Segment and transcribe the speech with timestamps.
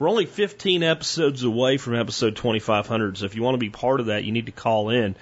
[0.00, 3.18] we're only 15 episodes away from episode 2500.
[3.18, 5.14] So if you want to be part of that, you need to call in.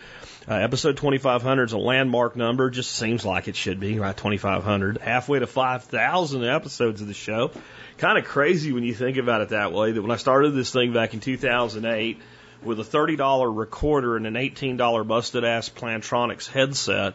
[0.48, 4.16] Uh, episode 2500 is a landmark number, just seems like it should be, right?
[4.16, 5.02] 2500.
[5.02, 7.50] Halfway to 5,000 episodes of the show.
[7.98, 10.70] Kind of crazy when you think about it that way, that when I started this
[10.70, 12.22] thing back in 2008,
[12.62, 17.14] with a $30 recorder and an $18 busted ass Plantronics headset.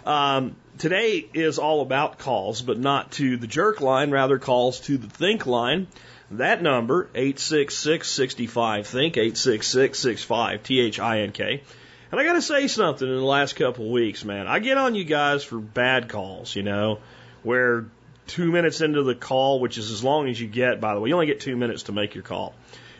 [0.06, 4.98] Um, today is all about calls, but not to the jerk line, rather calls to
[4.98, 5.86] the think line.
[6.32, 11.62] That number, 866-65-THINK, 866-65-T-H-I-N-K.
[12.12, 14.46] And I gotta say something in the last couple of weeks, man.
[14.46, 16.98] I get on you guys for bad calls, you know,
[17.42, 17.86] where
[18.26, 21.08] two minutes into the call, which is as long as you get, by the way,
[21.08, 22.54] you only get two minutes to make your call,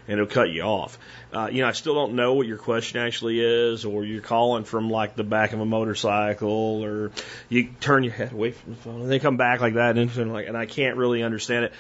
[0.07, 0.99] and it'll cut you off.
[1.33, 4.65] Uh, you know, I still don't know what your question actually is, or you're calling
[4.65, 7.13] from like the back of a motorcycle, or
[7.49, 10.33] you turn your head away from the phone, and they come back like that, and,
[10.33, 11.73] like, and I can't really understand it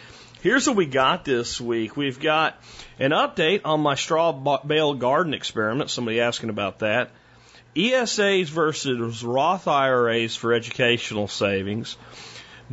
[0.42, 1.98] Here's what we got this week.
[1.98, 2.62] We've got
[3.00, 5.90] an update on my straw bale garden experiment.
[5.90, 7.10] Somebody asking about that.
[7.76, 11.98] ESAs versus Roth IRAs for educational savings,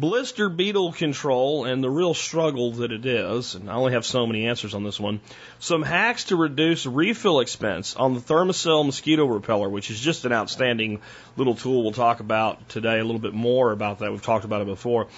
[0.01, 4.27] blister beetle control and the real struggle that it is, and I only have so
[4.27, 5.21] many answers on this one,
[5.59, 10.33] some hacks to reduce refill expense on the Thermacell mosquito repeller, which is just an
[10.33, 11.03] outstanding
[11.37, 11.83] little tool.
[11.83, 14.11] We'll talk about today a little bit more about that.
[14.11, 15.09] We've talked about it before.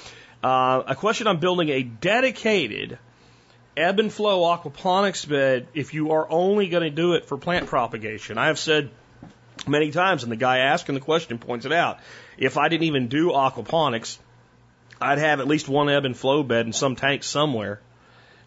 [0.42, 2.98] Uh, a question on building a dedicated
[3.76, 7.68] ebb and flow aquaponics bed if you are only going to do it for plant
[7.68, 8.36] propagation.
[8.36, 8.90] I have said
[9.68, 12.00] many times, and the guy asking the question points it out.
[12.36, 14.18] If I didn't even do aquaponics,
[15.02, 17.80] I'd have at least one ebb and flow bed in some tank somewhere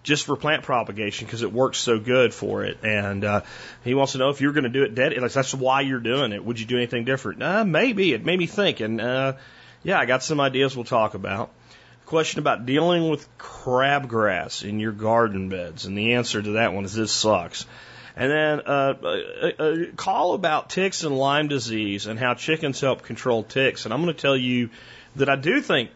[0.05, 2.77] just for plant propagation because it works so good for it.
[2.83, 3.41] And uh,
[3.83, 5.17] he wants to know if you're going to do it dead.
[5.17, 6.45] Like, that's why you're doing it.
[6.45, 7.41] Would you do anything different?
[7.41, 8.13] Uh, maybe.
[8.13, 8.79] It made me think.
[8.79, 9.33] And uh,
[9.83, 11.51] yeah, I got some ideas we'll talk about.
[12.05, 15.85] Question about dealing with crabgrass in your garden beds.
[15.85, 17.65] And the answer to that one is this sucks.
[18.15, 23.01] And then uh, a, a call about ticks and Lyme disease and how chickens help
[23.01, 23.85] control ticks.
[23.85, 24.69] And I'm going to tell you
[25.15, 25.89] that I do think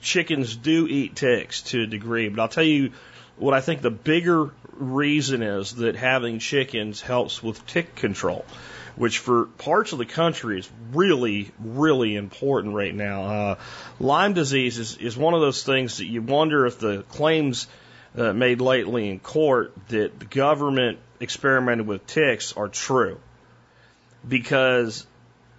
[0.00, 2.92] chickens do eat ticks to a degree, but I'll tell you
[3.36, 8.44] what I think the bigger reason is that having chickens helps with tick control,
[8.96, 13.22] which for parts of the country is really, really important right now.
[13.24, 13.58] Uh,
[14.00, 17.68] Lyme disease is, is one of those things that you wonder if the claims
[18.16, 23.20] uh, made lately in court that the government experimented with ticks are true.
[24.26, 25.06] Because,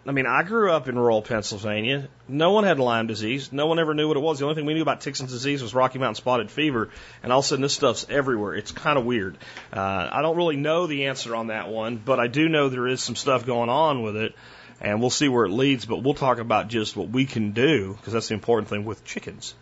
[0.09, 2.10] I mean, I grew up in rural Pennsylvania.
[2.28, 3.54] No one had Lyme disease.
[3.54, 4.39] No one ever knew what it was.
[4.39, 6.89] The only thing we knew about ticks and disease was Rocky Mountain spotted fever.
[7.22, 8.56] And all of a sudden, this stuff's everywhere.
[8.56, 9.38] It's kind of weird.
[9.72, 12.88] Uh, I don't really know the answer on that one, but I do know there
[12.88, 14.34] is some stuff going on with it.
[14.81, 17.94] And we'll see where it leads, but we'll talk about just what we can do,
[17.94, 19.54] because that's the important thing with chickens.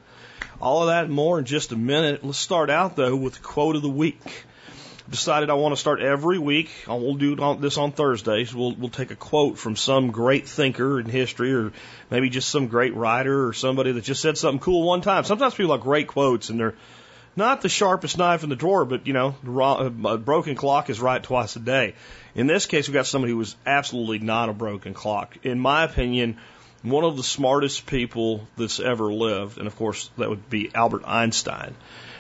[0.62, 2.24] All of that and more in just a minute.
[2.24, 4.46] Let's start out, though, with the quote of the week
[5.10, 6.70] decided I want to start every week.
[6.88, 8.54] We'll do this on Thursdays.
[8.54, 11.72] We'll we'll take a quote from some great thinker in history, or
[12.10, 15.24] maybe just some great writer, or somebody that just said something cool one time.
[15.24, 16.76] Sometimes people have great quotes, and they're
[17.36, 19.36] not the sharpest knife in the drawer, but you know,
[20.06, 21.94] a broken clock is right twice a day.
[22.36, 25.38] In this case, we've got somebody who was absolutely not a broken clock.
[25.44, 26.38] In my opinion,
[26.84, 31.04] one of the smartest people that's ever lived, and of course that would be Albert
[31.06, 31.76] Einstein.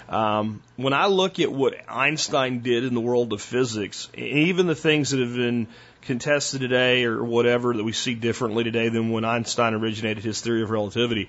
[0.10, 4.76] Um, when I look at what Einstein did in the world of physics, even the
[4.76, 5.68] things that have been
[6.02, 10.64] contested today or whatever that we see differently today than when Einstein originated his theory
[10.64, 11.28] of relativity,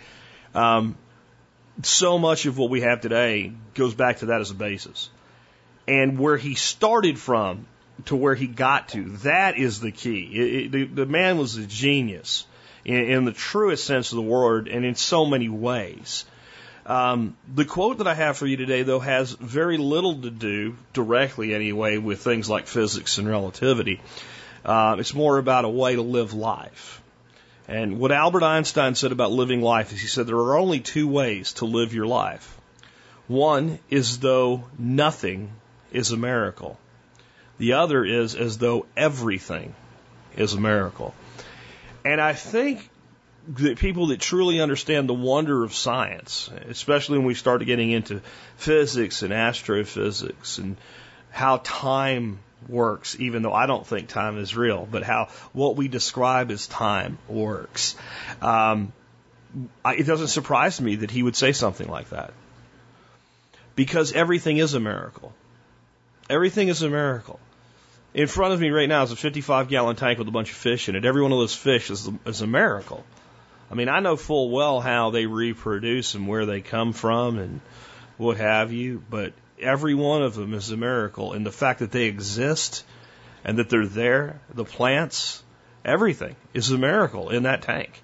[0.54, 0.96] um,
[1.82, 5.10] so much of what we have today goes back to that as a basis.
[5.86, 7.66] And where he started from
[8.06, 10.30] to where he got to, that is the key.
[10.32, 12.46] It, it, the, the man was a genius
[12.88, 16.24] in, in the truest sense of the word and in so many ways.
[16.86, 20.74] Um, the quote that I have for you today, though, has very little to do,
[20.94, 24.00] directly anyway, with things like physics and relativity.
[24.64, 27.02] Uh, it's more about a way to live life.
[27.68, 31.06] And what Albert Einstein said about living life is he said there are only two
[31.06, 32.56] ways to live your life.
[33.26, 35.50] One is though nothing
[35.92, 36.78] is a miracle.
[37.58, 39.74] The other is as though everything
[40.34, 41.14] is a miracle.
[42.04, 42.88] And I think
[43.48, 48.20] that people that truly understand the wonder of science, especially when we start getting into
[48.56, 50.76] physics and astrophysics and
[51.30, 55.88] how time works, even though I don't think time is real, but how what we
[55.88, 57.94] describe as time works.
[58.42, 58.92] Um,
[59.84, 62.32] I, it doesn't surprise me that he would say something like that.
[63.74, 65.32] Because everything is a miracle.
[66.28, 67.40] Everything is a miracle.
[68.14, 70.56] In front of me right now is a 55 gallon tank with a bunch of
[70.56, 71.04] fish in it.
[71.04, 73.04] Every one of those fish is, is a miracle.
[73.70, 77.60] I mean, I know full well how they reproduce and where they come from and
[78.16, 81.32] what have you, but Every one of them is a miracle.
[81.32, 82.84] And the fact that they exist
[83.44, 85.42] and that they're there, the plants,
[85.84, 88.02] everything is a miracle in that tank.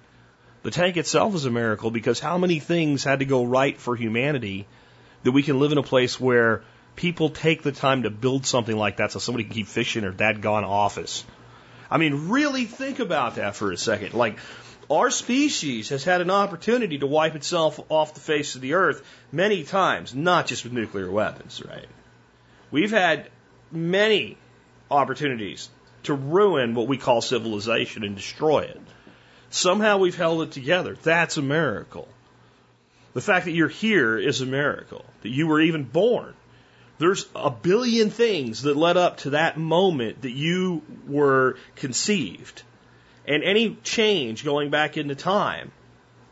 [0.63, 3.95] The tank itself is a miracle because how many things had to go right for
[3.95, 4.67] humanity
[5.23, 6.63] that we can live in a place where
[6.95, 10.15] people take the time to build something like that so somebody can keep fishing in
[10.15, 11.25] their dadgone office.
[11.89, 14.13] I mean, really think about that for a second.
[14.13, 14.37] Like,
[14.89, 19.05] our species has had an opportunity to wipe itself off the face of the earth
[19.31, 21.87] many times, not just with nuclear weapons, right?
[22.71, 23.29] We've had
[23.71, 24.37] many
[24.89, 25.69] opportunities
[26.03, 28.81] to ruin what we call civilization and destroy it.
[29.49, 30.97] Somehow we've held it together.
[31.01, 32.07] That's a miracle.
[33.13, 35.05] The fact that you're here is a miracle.
[35.21, 36.33] That you were even born.
[36.97, 42.63] There's a billion things that led up to that moment that you were conceived.
[43.27, 45.71] And any change going back into time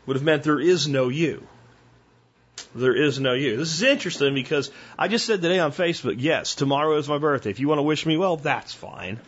[0.06, 1.46] would have meant there is no you.
[2.74, 3.56] There is no you.
[3.56, 7.50] This is interesting because I just said today on Facebook, yes, tomorrow is my birthday.
[7.50, 9.20] If you want to wish me well, that's fine.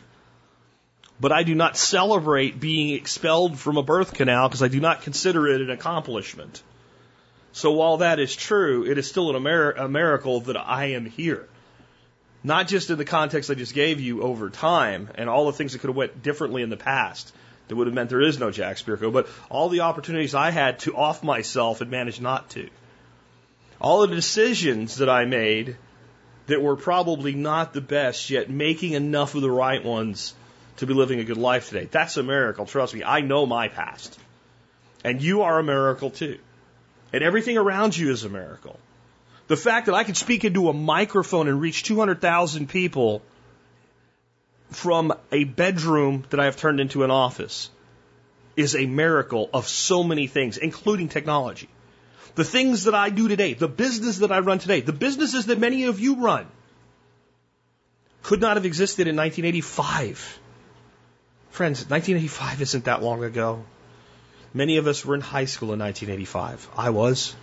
[1.21, 5.03] But I do not celebrate being expelled from a birth canal because I do not
[5.03, 6.63] consider it an accomplishment.
[7.57, 11.49] So while that is true, it is still a miracle that I am here.
[12.45, 15.73] Not just in the context I just gave you over time and all the things
[15.73, 17.33] that could have went differently in the past,
[17.67, 20.81] that would have meant there is no Jack Spirko, but all the opportunities I had
[20.81, 22.69] to off myself and managed not to.
[23.81, 25.79] All the decisions that I made
[26.49, 30.35] that were probably not the best, yet making enough of the right ones
[30.77, 31.89] to be living a good life today.
[31.91, 32.67] That's a miracle.
[32.67, 34.19] Trust me, I know my past.
[35.03, 36.39] And you are a miracle too.
[37.17, 38.79] And everything around you is a miracle.
[39.47, 43.23] The fact that I can speak into a microphone and reach 200,000 people
[44.71, 47.71] from a bedroom that I have turned into an office
[48.55, 51.71] is a miracle of so many things, including technology.
[52.35, 55.59] The things that I do today, the business that I run today, the businesses that
[55.59, 56.47] many of you run,
[58.25, 60.39] could not have existed in 1985.
[61.49, 63.65] Friends, 1985 isn't that long ago.
[64.55, 66.69] Many of us were in high school in 1985.
[66.77, 67.35] I was.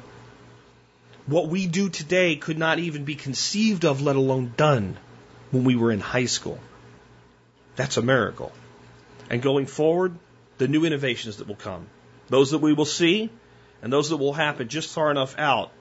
[1.26, 4.98] What we do today could not even be conceived of, let alone done,
[5.52, 6.60] when we were in high school.
[7.76, 8.52] That's a miracle.
[9.30, 10.18] And going forward,
[10.58, 11.88] the new innovations that will come,
[12.30, 13.30] those that we will see,
[13.82, 15.72] and those that will happen just far enough out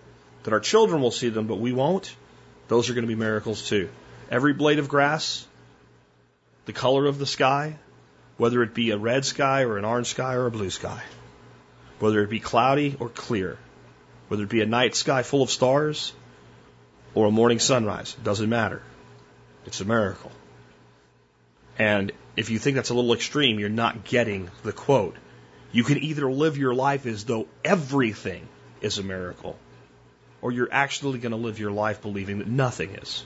[0.44, 2.14] that our children will see them, but we won't,
[2.68, 3.88] those are going to be miracles too.
[4.30, 5.46] Every blade of grass,
[6.66, 7.78] the color of the sky,
[8.42, 11.00] whether it be a red sky or an orange sky or a blue sky,
[12.00, 13.56] whether it be cloudy or clear,
[14.26, 16.12] whether it be a night sky full of stars
[17.14, 18.82] or a morning sunrise, doesn't matter.
[19.64, 20.32] It's a miracle.
[21.78, 25.14] And if you think that's a little extreme, you're not getting the quote.
[25.70, 28.48] You can either live your life as though everything
[28.80, 29.56] is a miracle,
[30.40, 33.24] or you're actually going to live your life believing that nothing is.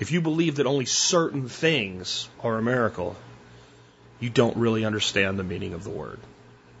[0.00, 3.16] If you believe that only certain things are a miracle,
[4.20, 6.18] you don't really understand the meaning of the word.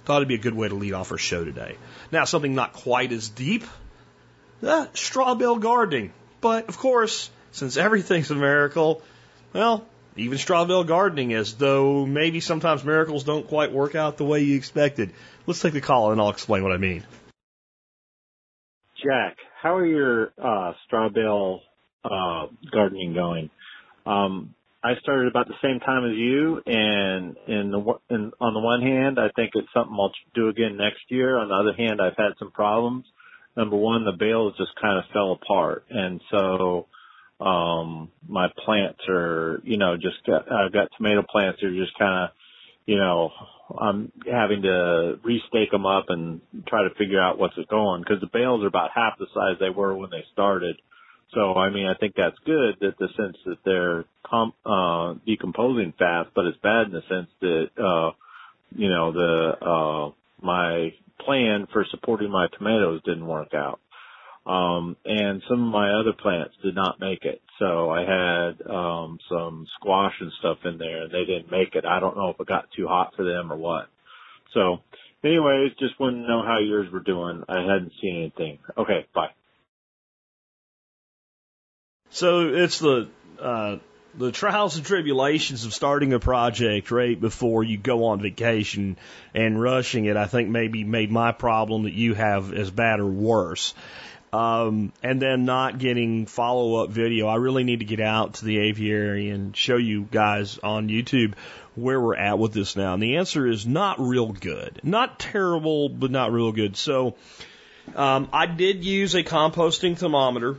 [0.04, 1.76] Thought it'd be a good way to lead off our show today.
[2.12, 3.64] Now, something not quite as deep,
[4.62, 6.12] uh, straw bale gardening.
[6.40, 9.02] But of course, since everything's a miracle,
[9.52, 9.84] well,
[10.16, 14.40] Even straw bale gardening is, though maybe sometimes miracles don't quite work out the way
[14.40, 15.12] you expected.
[15.46, 17.04] Let's take the call and I'll explain what I mean.
[19.02, 21.60] Jack, how are your uh, straw bale
[22.02, 23.50] uh, gardening going?
[24.06, 27.80] Um, I started about the same time as you, and in the
[28.10, 31.38] in, on the one hand, I think it's something I'll do again next year.
[31.38, 33.04] On the other hand, I've had some problems.
[33.56, 36.86] Number one, the bales just kind of fell apart, and so
[37.38, 41.98] um my plants are you know just got, I've got tomato plants that are just
[41.98, 42.30] kind of
[42.86, 43.30] you know
[43.78, 48.30] I'm having to restake them up and try to figure out what's going because the
[48.32, 50.80] bales are about half the size they were when they started.
[51.34, 55.94] So I mean I think that's good that the sense that they're com- uh decomposing
[55.98, 58.12] fast, but it's bad in the sense that uh
[58.76, 60.10] you know the uh
[60.42, 60.92] my
[61.24, 63.80] plan for supporting my tomatoes didn't work out.
[64.46, 67.42] Um, and some of my other plants did not make it.
[67.60, 71.86] So I had, um, some squash and stuff in there and they didn't make it.
[71.86, 73.88] I don't know if it got too hot for them or what.
[74.54, 74.78] So
[75.24, 77.42] anyways, just wanted to know how yours were doing.
[77.48, 78.58] I hadn't seen anything.
[78.78, 79.30] Okay, bye.
[82.16, 83.08] So it's the,
[83.38, 83.76] uh,
[84.14, 88.96] the trials and tribulations of starting a project right before you go on vacation
[89.34, 93.06] and rushing it, I think maybe made my problem that you have as bad or
[93.06, 93.74] worse
[94.32, 97.26] um, and then not getting follow up video.
[97.26, 101.34] I really need to get out to the aviary and show you guys on YouTube
[101.74, 102.94] where we're at with this now.
[102.94, 104.80] And the answer is not real good.
[104.82, 106.78] Not terrible, but not real good.
[106.78, 107.14] So,
[107.94, 110.56] um, I did use a composting thermometer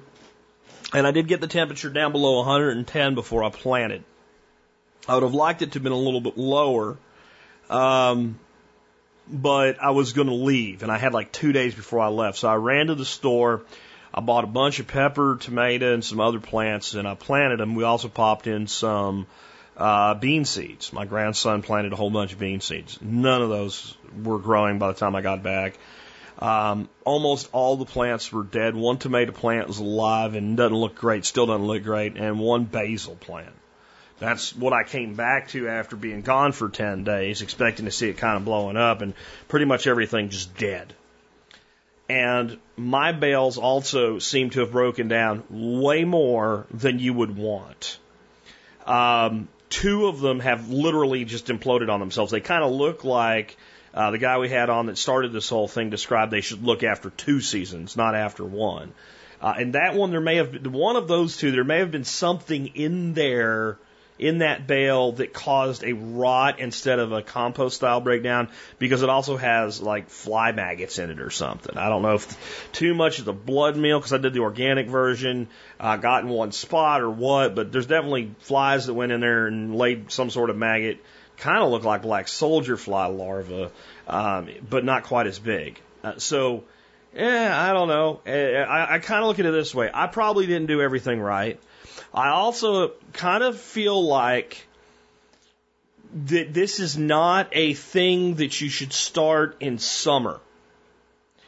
[0.93, 4.03] and I did get the temperature down below 110 before I planted.
[5.07, 6.97] I would have liked it to have been a little bit lower.
[7.69, 8.39] Um,
[9.29, 12.37] but I was going to leave, and I had like two days before I left.
[12.37, 13.63] So I ran to the store.
[14.13, 17.75] I bought a bunch of pepper, tomato, and some other plants, and I planted them.
[17.75, 19.27] We also popped in some
[19.75, 20.93] uh, bean seeds.
[20.93, 22.99] My grandson planted a whole bunch of bean seeds.
[23.01, 25.77] None of those were growing by the time I got back.
[26.39, 28.75] Um, almost all the plants were dead.
[28.75, 32.65] One tomato plant was alive and doesn't look great, still doesn't look great, and one
[32.65, 33.53] basil plant
[34.19, 38.09] that's what I came back to after being gone for 10 days, expecting to see
[38.09, 39.13] it kind of blowing up, and
[39.47, 40.93] pretty much everything just dead.
[42.09, 47.99] And my bales also seem to have broken down way more than you would want.
[48.85, 52.31] Um, two of them have literally just imploded on themselves.
[52.31, 53.57] They kind of look like
[53.97, 56.83] uh, the guy we had on that started this whole thing described they should look
[56.83, 58.93] after two seasons, not after one.
[59.41, 61.89] Uh, and that one, there may have been one of those two, there may have
[61.89, 63.79] been something in there
[64.19, 69.09] in that bale that caused a rot instead of a compost style breakdown because it
[69.09, 71.75] also has like fly maggots in it or something.
[71.75, 74.89] I don't know if too much of the blood meal because I did the organic
[74.89, 75.47] version
[75.79, 79.47] uh, got in one spot or what, but there's definitely flies that went in there
[79.47, 81.03] and laid some sort of maggot.
[81.37, 83.69] Kind of look like black soldier fly larvae,
[84.07, 85.79] um, but not quite as big.
[86.03, 86.63] Uh, so,
[87.15, 88.21] yeah, I don't know.
[88.25, 89.89] I, I kind of look at it this way.
[89.93, 91.59] I probably didn't do everything right.
[92.13, 94.65] I also kind of feel like
[96.25, 100.39] that this is not a thing that you should start in summer.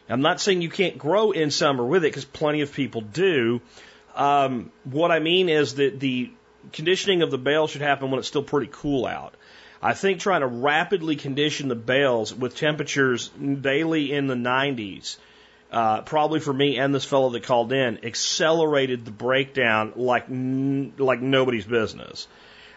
[0.09, 3.61] I'm not saying you can't grow in summer with it because plenty of people do.
[4.15, 6.31] Um, what I mean is that the
[6.73, 9.35] conditioning of the bale should happen when it's still pretty cool out.
[9.81, 15.17] I think trying to rapidly condition the bales with temperatures daily in the 90s
[15.71, 21.21] uh, probably for me and this fellow that called in, accelerated the breakdown like like
[21.21, 22.27] nobody's business.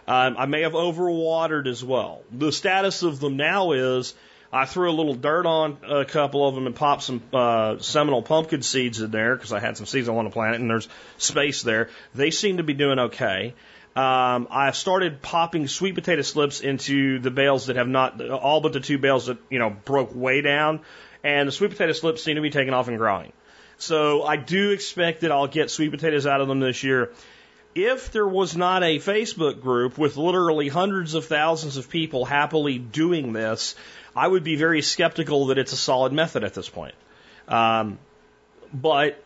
[0.06, 2.22] Um, I may have overwatered as well.
[2.30, 4.14] The status of them now is
[4.52, 7.76] I threw a little dirt on a couple of them and popped some uh,
[8.22, 10.88] pumpkin seeds in there because I had some seeds I want to plant, and there's
[11.16, 11.88] space there.
[12.14, 13.54] They seem to be doing okay.
[13.94, 18.72] Um, I've started popping sweet potato slips into the bales that have not, all but
[18.72, 20.80] the two bales that, you know, broke way down
[21.24, 23.32] and the sweet potato slips seem to be taking off and growing.
[23.78, 27.12] So I do expect that I'll get sweet potatoes out of them this year.
[27.74, 32.78] If there was not a Facebook group with literally hundreds of thousands of people happily
[32.78, 33.74] doing this,
[34.14, 36.94] I would be very skeptical that it's a solid method at this point.
[37.48, 37.98] Um,
[38.72, 39.22] but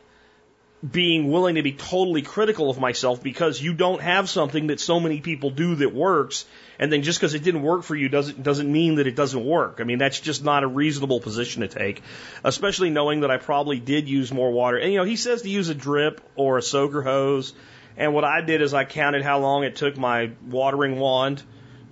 [0.92, 5.00] being willing to be totally critical of myself because you don't have something that so
[5.00, 6.44] many people do that works,
[6.78, 9.44] and then just because it didn't work for you doesn't doesn't mean that it doesn't
[9.44, 9.78] work.
[9.80, 12.02] I mean, that's just not a reasonable position to take,
[12.44, 14.76] especially knowing that I probably did use more water.
[14.76, 17.54] And you know, he says to use a drip or a soaker hose,
[17.96, 21.42] and what I did is I counted how long it took my watering wand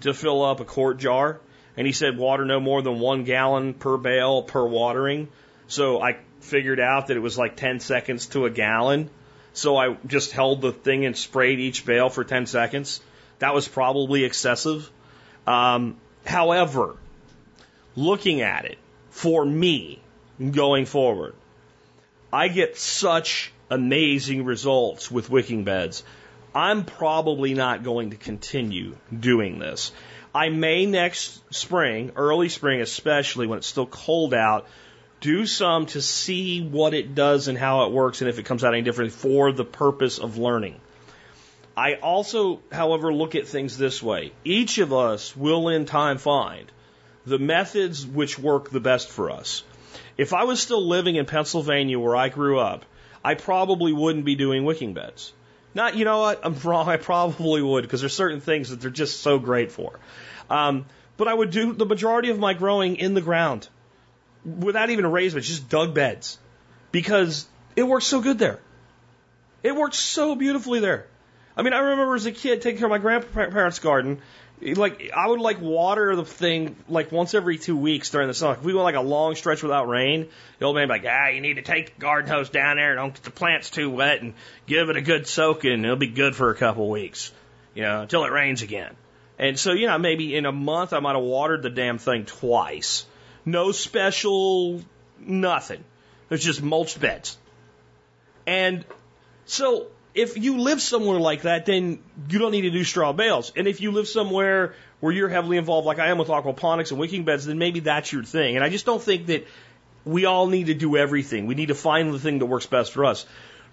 [0.01, 1.41] to fill up a quart jar,
[1.77, 5.29] and he said water no more than one gallon per bale per watering.
[5.69, 9.11] So I figured out that it was like 10 seconds to a gallon.
[9.53, 13.01] So I just held the thing and sprayed each bale for 10 seconds.
[13.39, 14.91] that was probably excessive.
[15.47, 16.97] Um, however,
[17.97, 18.79] looking at it
[19.11, 20.01] for me
[20.51, 21.35] going forward,
[22.33, 26.03] I get such amazing results with wicking beds.
[26.55, 29.93] I'm probably not going to continue doing this.
[30.35, 34.67] I may next spring, early spring especially when it's still cold out,
[35.25, 38.63] do some to see what it does and how it works and if it comes
[38.63, 40.79] out any different for the purpose of learning.
[41.75, 44.33] I also, however, look at things this way.
[44.45, 46.71] Each of us will in time find
[47.25, 49.65] the methods which work the best for us.
[50.19, 52.85] If I was still living in Pennsylvania where I grew up,
[53.25, 55.33] I probably wouldn't be doing wicking beds.
[55.73, 56.41] Not, you know what?
[56.45, 56.87] I'm wrong.
[56.87, 59.99] I probably would because there's certain things that they're just so great for.
[60.51, 60.85] Um,
[61.17, 63.69] but I would do the majority of my growing in the ground
[64.45, 66.39] without even a raised bed, just dug beds
[66.93, 67.47] because
[67.77, 68.61] it works so good there.
[69.63, 71.07] It works so beautifully there.
[71.57, 74.21] I mean, I remember as a kid taking care of my grandparents' garden.
[74.61, 78.55] Like I would like water the thing like once every two weeks during the summer.
[78.55, 81.13] If we went like a long stretch without rain, the old man would be like,
[81.13, 83.91] ah, you need to take the garden hose down there, don't get the plants too
[83.91, 84.35] wet, and
[84.67, 85.73] give it a good soaking.
[85.73, 87.33] And it'll be good for a couple weeks,
[87.75, 88.95] you know, until it rains again.
[89.39, 92.25] And so, you know, maybe in a month I might have watered the damn thing
[92.25, 93.05] twice.
[93.45, 94.83] No special
[95.21, 95.85] nothing.
[96.31, 97.37] It's just mulch beds.
[98.47, 98.85] And
[99.47, 101.99] so if you live somewhere like that, then
[102.29, 103.53] you don't need to do straw bales.
[103.57, 107.01] And if you live somewhere where you're heavily involved, like I am with aquaponics and
[107.01, 108.57] wicking beds, then maybe that's your thing.
[108.57, 109.47] And I just don't think that
[110.05, 111.47] we all need to do everything.
[111.47, 113.27] We need to find the thing that works best for us.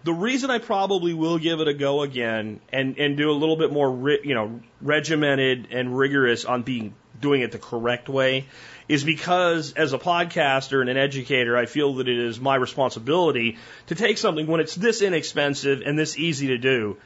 [0.04, 3.56] The reason I probably will give it a go again and, and do a little
[3.56, 8.48] bit more, you know, regimented and rigorous on being doing it the correct way
[8.88, 13.58] is because as a podcaster and an educator, I feel that it is my responsibility
[13.88, 16.98] to take something when it's this inexpensive and this easy to do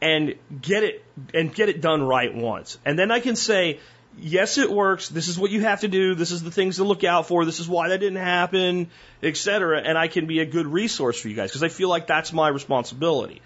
[0.00, 2.78] and get it and get it done right once.
[2.84, 3.80] And then I can say,
[4.18, 5.08] yes, it works.
[5.08, 6.14] This is what you have to do.
[6.14, 7.44] This is the things to look out for.
[7.44, 8.90] This is why that didn't happen,
[9.22, 9.80] etc.
[9.80, 12.32] And I can be a good resource for you guys because I feel like that's
[12.32, 13.40] my responsibility.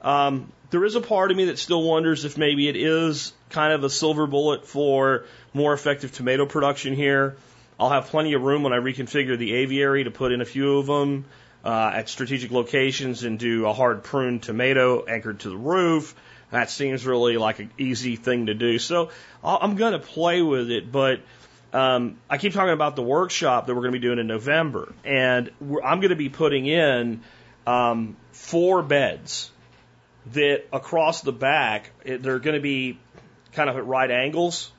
[0.00, 3.72] Um, there is a part of me that still wonders if maybe it is kind
[3.72, 7.36] of a silver bullet for more effective tomato production here.
[7.78, 10.78] I'll have plenty of room when I reconfigure the aviary to put in a few
[10.78, 11.24] of them
[11.64, 16.14] uh, at strategic locations and do a hard prune tomato anchored to the roof.
[16.50, 18.78] That seems really like an easy thing to do.
[18.78, 19.10] So
[19.44, 21.20] I'm going to play with it, but
[21.72, 24.92] um, I keep talking about the workshop that we're going to be doing in November,
[25.04, 27.20] and I'm going to be putting in
[27.66, 29.50] um, four beds
[30.32, 32.98] that across the back they're going to be
[33.52, 34.70] kind of at right angles.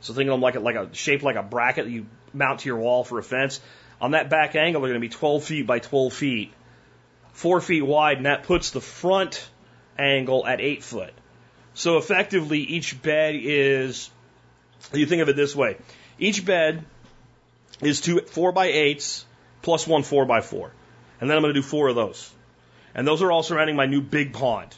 [0.00, 2.60] So think of them like a, like a shape like a bracket that you mount
[2.60, 3.60] to your wall for a fence.
[4.00, 6.52] On that back angle, they're going to be 12 feet by 12 feet,
[7.32, 9.48] four feet wide, and that puts the front
[9.98, 11.12] angle at eight foot.
[11.74, 14.10] So effectively, each bed is,
[14.92, 15.76] you think of it this way,
[16.18, 16.84] each bed
[17.80, 19.24] is two four by eights
[19.62, 20.72] plus one four by four.
[21.20, 22.32] And then I'm going to do four of those.
[22.94, 24.74] And those are all surrounding my new big pond.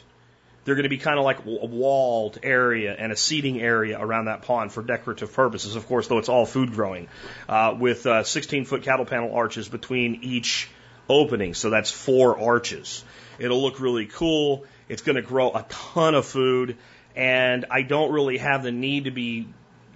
[0.63, 4.25] They're going to be kind of like a walled area and a seating area around
[4.25, 7.07] that pond for decorative purposes, of course, though it's all food growing,
[7.49, 10.69] uh, with uh, 16 foot cattle panel arches between each
[11.09, 11.53] opening.
[11.55, 13.03] So that's four arches.
[13.39, 14.65] It'll look really cool.
[14.87, 16.77] It's going to grow a ton of food,
[17.15, 19.47] and I don't really have the need to be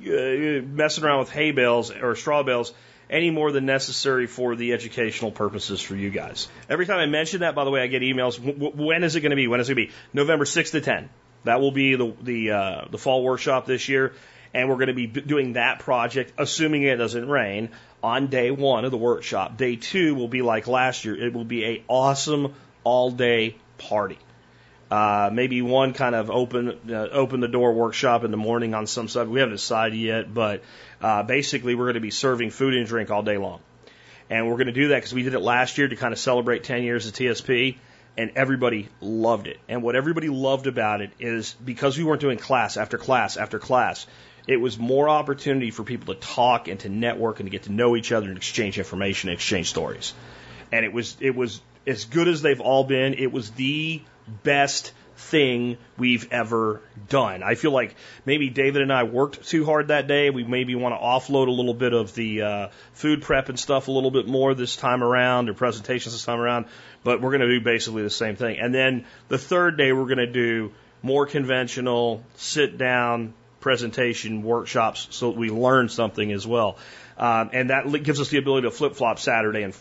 [0.01, 2.73] uh, messing around with hay bales or straw bales
[3.09, 6.47] any more than necessary for the educational purposes for you guys.
[6.69, 8.39] Every time I mention that, by the way, I get emails.
[8.39, 9.47] when is it going to be?
[9.47, 9.97] When is it going to be?
[10.13, 11.09] November 6th to 10.
[11.43, 14.13] That will be the the uh, the fall workshop this year,
[14.53, 17.69] and we're going to be doing that project, assuming it doesn't rain,
[18.01, 19.55] on day one of the workshop.
[19.55, 21.15] Day two will be like last year.
[21.15, 24.17] It will be a awesome all day party.
[24.89, 28.85] Uh, maybe one kind of open uh, open the door workshop in the morning on
[28.85, 29.27] some side.
[29.27, 30.61] We haven't decided yet, but
[31.01, 33.61] uh, basically we're going to be serving food and drink all day long,
[34.29, 36.19] and we're going to do that because we did it last year to kind of
[36.19, 37.77] celebrate 10 years of TSP,
[38.15, 39.57] and everybody loved it.
[39.67, 43.57] And what everybody loved about it is because we weren't doing class after class after
[43.57, 44.05] class,
[44.47, 47.71] it was more opportunity for people to talk and to network and to get to
[47.71, 50.13] know each other and exchange information and exchange stories.
[50.71, 53.15] And it was it was as good as they've all been.
[53.15, 54.01] It was the
[54.43, 57.41] best thing we've ever done.
[57.41, 60.29] I feel like maybe David and I worked too hard that day.
[60.29, 63.87] We maybe want to offload a little bit of the uh, food prep and stuff
[63.87, 66.65] a little bit more this time around, or presentations this time around.
[67.03, 68.59] But we're going to do basically the same thing.
[68.59, 75.07] And then the third day, we're going to do more conventional sit down presentation workshops
[75.11, 76.77] so that we learn something as well.
[77.17, 79.75] Um, and that gives us the ability to flip flop Saturday and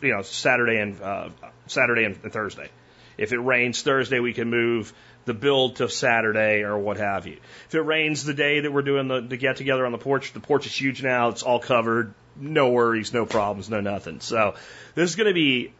[0.00, 1.30] you know Saturday and uh,
[1.66, 2.70] Saturday and Thursday
[3.18, 4.92] If it rains Thursday, we can move
[5.24, 7.38] the build to Saturday or what have you.
[7.68, 10.32] If it rains the day that we're doing the, the get together on the porch,
[10.32, 11.28] the porch is huge now.
[11.28, 12.14] It's all covered.
[12.38, 14.20] No worries, no problems, no nothing.
[14.20, 14.54] So
[14.94, 15.72] this is going to be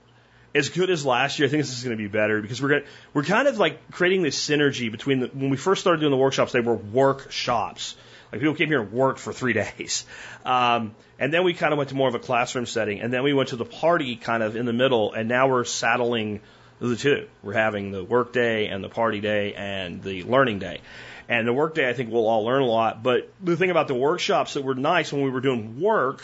[0.55, 1.46] as good as last year.
[1.46, 3.59] I think this is going to be better because we're going to, we're kind of
[3.59, 6.75] like creating this synergy between the, when we first started doing the workshops, they were
[6.75, 7.94] workshops.
[8.33, 10.07] Like people came here and worked for three days.
[10.44, 13.01] Um, and then we kind of went to more of a classroom setting.
[13.01, 15.12] And then we went to the party kind of in the middle.
[15.12, 16.40] And now we're saddling
[16.81, 17.29] the two.
[17.43, 20.81] We're having the work day and the party day and the learning day.
[21.29, 23.03] And the work day, I think we'll all learn a lot.
[23.03, 26.23] But the thing about the workshops that were nice when we were doing work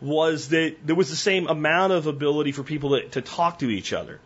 [0.00, 3.68] was that there was the same amount of ability for people to, to talk to
[3.68, 4.20] each other.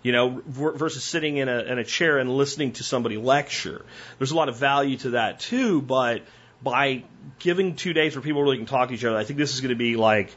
[0.00, 3.84] You know, versus sitting in a, in a chair and listening to somebody lecture.
[4.18, 6.22] There's a lot of value to that too, but
[6.62, 7.02] by
[7.40, 9.60] giving two days where people really can talk to each other, I think this is
[9.60, 10.34] going to be like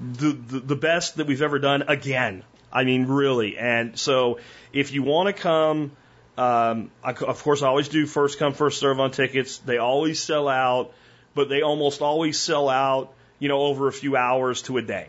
[0.00, 2.44] the, the, the best that we've ever done again.
[2.74, 3.56] I mean, really.
[3.56, 4.40] And so
[4.72, 5.92] if you want to come,
[6.36, 9.58] um, I, of course, I always do first come, first serve on tickets.
[9.58, 10.92] They always sell out,
[11.34, 15.08] but they almost always sell out, you know, over a few hours to a day.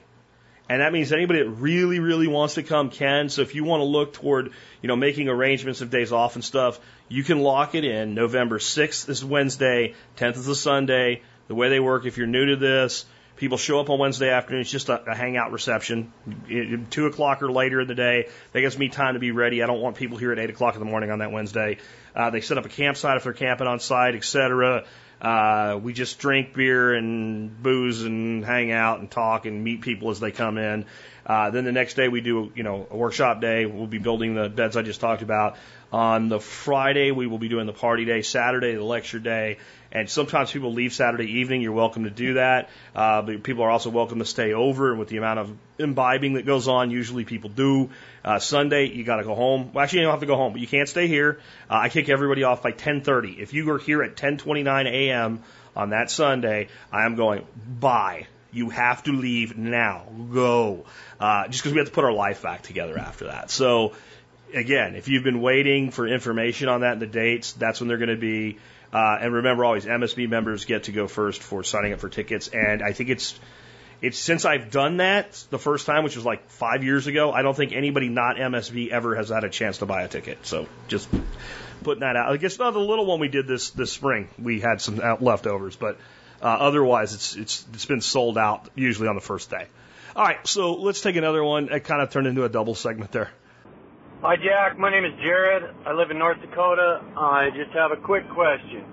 [0.70, 3.30] And that means anybody that really, really wants to come can.
[3.30, 4.52] So if you want to look toward,
[4.82, 8.16] you know, making arrangements of days off and stuff, you can lock it in.
[8.16, 11.22] November 6th is Wednesday, 10th is a Sunday.
[11.48, 14.62] The way they work, if you're new to this, people show up on Wednesday afternoon.
[14.62, 16.12] It's just a, a hangout reception.
[16.48, 18.30] It, two o'clock or later in the day.
[18.54, 19.62] That gives me time to be ready.
[19.62, 21.78] I don't want people here at eight o'clock in the morning on that Wednesday.
[22.16, 24.86] Uh, they set up a campsite if they're camping on site, etc.
[25.22, 30.12] Uh, we just drink beer and booze and hang out and talk and meet people
[30.12, 30.86] as they come in.
[31.26, 33.66] Uh, then the next day we do, you know, a workshop day.
[33.66, 35.58] We'll be building the beds I just talked about.
[35.92, 38.22] On the Friday we will be doing the party day.
[38.22, 39.58] Saturday the lecture day.
[39.96, 41.62] And sometimes people leave Saturday evening.
[41.62, 42.68] You're welcome to do that.
[42.94, 44.90] Uh, but people are also welcome to stay over.
[44.90, 47.90] And with the amount of imbibing that goes on, usually people do.
[48.22, 49.72] Uh, Sunday, you got to go home.
[49.72, 51.40] Well, actually, you don't have to go home, but you can't stay here.
[51.70, 53.40] Uh, I kick everybody off by 10:30.
[53.40, 55.42] If you are here at 10:29 a.m.
[55.78, 58.28] on that Sunday, I am going bye.
[58.52, 60.08] You have to leave now.
[60.34, 60.84] Go.
[61.22, 63.50] Uh, just because we have to put our life back together after that.
[63.50, 63.94] So,
[64.54, 67.98] again, if you've been waiting for information on that and the dates, that's when they're
[67.98, 68.58] going to be.
[68.96, 72.48] Uh, and remember, always MSB members get to go first for signing up for tickets.
[72.48, 73.38] And I think it's
[74.02, 77.34] it's since I've done that the first time, which was like five years ago.
[77.34, 80.46] I don't think anybody not MSB ever has had a chance to buy a ticket.
[80.46, 81.10] So just
[81.84, 82.32] putting that out.
[82.32, 84.30] I guess not the little one we did this this spring.
[84.40, 85.98] We had some out leftovers, but
[86.42, 89.68] uh, otherwise it's it's it's been sold out usually on the first day.
[90.16, 91.68] All right, so let's take another one.
[91.68, 93.30] It kind of turned into a double segment there.
[94.26, 94.80] Hi, Jack.
[94.80, 95.72] My name is Jared.
[95.86, 97.00] I live in North Dakota.
[97.16, 98.84] I just have a quick question.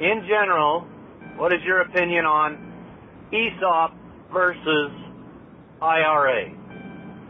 [0.00, 0.80] In general,
[1.36, 2.72] what is your opinion on
[3.32, 3.94] ESOP
[4.32, 4.90] versus
[5.80, 6.50] IRA?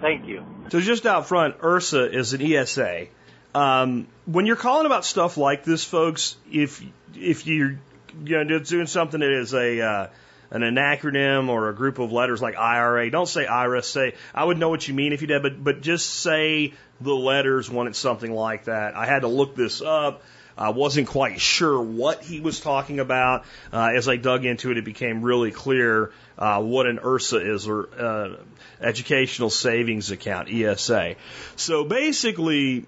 [0.01, 0.47] Thank you.
[0.71, 3.09] So just out front, IRSA is an ESA.
[3.55, 6.83] Um, when you're calling about stuff like this, folks, if
[7.15, 7.79] if you're
[8.25, 10.07] you know, doing something that is a uh,
[10.53, 13.11] an, an acronym or a group of letters like IRA.
[13.11, 13.83] Don't say IRA.
[13.83, 17.15] Say I would know what you mean if you did, but but just say the
[17.15, 18.97] letters it's something like that.
[18.97, 20.23] I had to look this up.
[20.57, 23.45] I wasn't quite sure what he was talking about.
[23.73, 27.67] Uh, as I dug into it, it became really clear uh, what an IRSA is,
[27.67, 28.37] or uh,
[28.81, 31.17] Educational Savings Account (ESA).
[31.57, 32.87] So basically,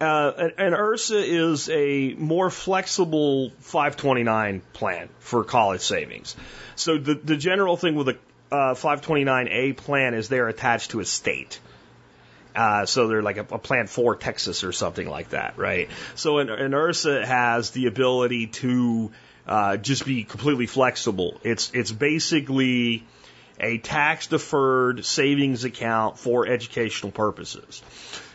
[0.00, 6.36] uh, an, an is a more flexible 529 plan for college savings.
[6.76, 8.18] So the, the general thing with a
[8.52, 11.58] uh, 529A plan is they're attached to a state.
[12.54, 15.88] Uh, so they're like a, a, plan for Texas or something like that, right?
[16.14, 19.10] So an, an IRSA has the ability to
[19.46, 21.40] uh, just be completely flexible.
[21.42, 23.04] It's it's basically
[23.58, 27.82] a tax deferred savings account for educational purposes.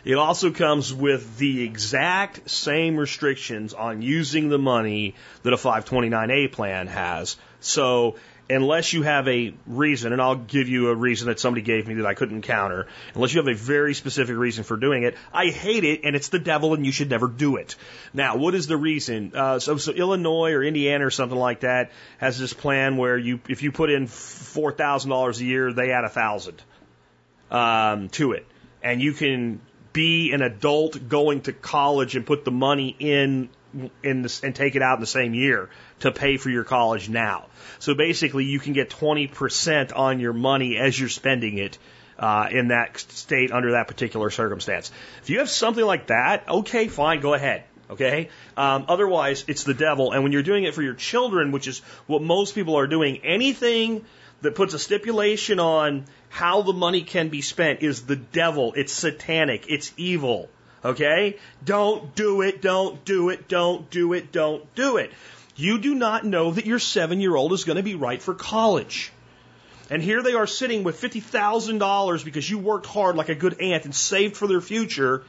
[0.04, 6.52] It also comes with the exact same restrictions on using the money that a 529A
[6.52, 7.36] plan has.
[7.60, 8.16] So
[8.50, 11.94] unless you have a reason, and I'll give you a reason that somebody gave me
[11.94, 15.46] that I couldn't counter, unless you have a very specific reason for doing it, I
[15.46, 17.76] hate it and it's the devil and you should never do it.
[18.12, 19.32] Now, what is the reason?
[19.34, 23.40] Uh, so, so Illinois or Indiana or something like that has this plan where you,
[23.48, 26.60] if you put in four thousand dollars a year, they add a thousand
[27.50, 28.46] um, to it,
[28.82, 29.60] and you can
[29.92, 33.48] be an adult going to college and put the money in
[34.02, 35.68] in this and take it out in the same year
[36.00, 37.46] to pay for your college now.
[37.78, 41.78] So basically, you can get 20% on your money as you're spending it
[42.18, 44.92] uh, in that state under that particular circumstance.
[45.22, 47.64] If you have something like that, okay, fine, go ahead.
[47.90, 48.28] Okay.
[48.56, 50.12] Um, otherwise, it's the devil.
[50.12, 53.20] And when you're doing it for your children, which is what most people are doing,
[53.24, 54.04] anything
[54.42, 58.74] that puts a stipulation on how the money can be spent is the devil.
[58.76, 59.64] It's satanic.
[59.68, 60.48] It's evil.
[60.84, 61.36] Okay?
[61.64, 65.10] Don't do it, don't do it, don't do it, don't do it.
[65.60, 68.32] You do not know that your seven year old is going to be right for
[68.32, 69.12] college.
[69.90, 73.84] And here they are sitting with $50,000 because you worked hard like a good aunt
[73.84, 75.22] and saved for their future,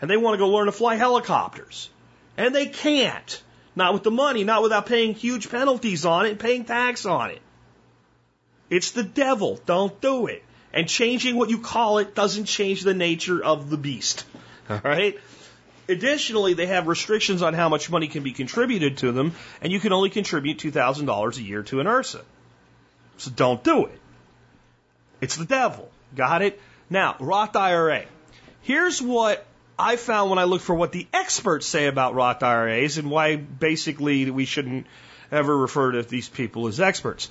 [0.00, 1.90] and they want to go learn to fly helicopters.
[2.36, 3.42] And they can't.
[3.74, 7.30] Not with the money, not without paying huge penalties on it and paying tax on
[7.30, 7.40] it.
[8.70, 9.60] It's the devil.
[9.66, 10.44] Don't do it.
[10.72, 14.26] And changing what you call it doesn't change the nature of the beast.
[14.70, 15.18] All right?
[15.88, 19.80] Additionally, they have restrictions on how much money can be contributed to them, and you
[19.80, 22.22] can only contribute $2,000 a year to an IRSA.
[23.18, 24.00] So don't do it.
[25.20, 25.90] It's the devil.
[26.14, 26.60] Got it?
[26.90, 28.04] Now, Roth IRA.
[28.62, 29.44] Here's what
[29.78, 33.36] I found when I looked for what the experts say about Roth IRAs and why
[33.36, 34.86] basically we shouldn't
[35.30, 37.28] ever refer to these people as experts.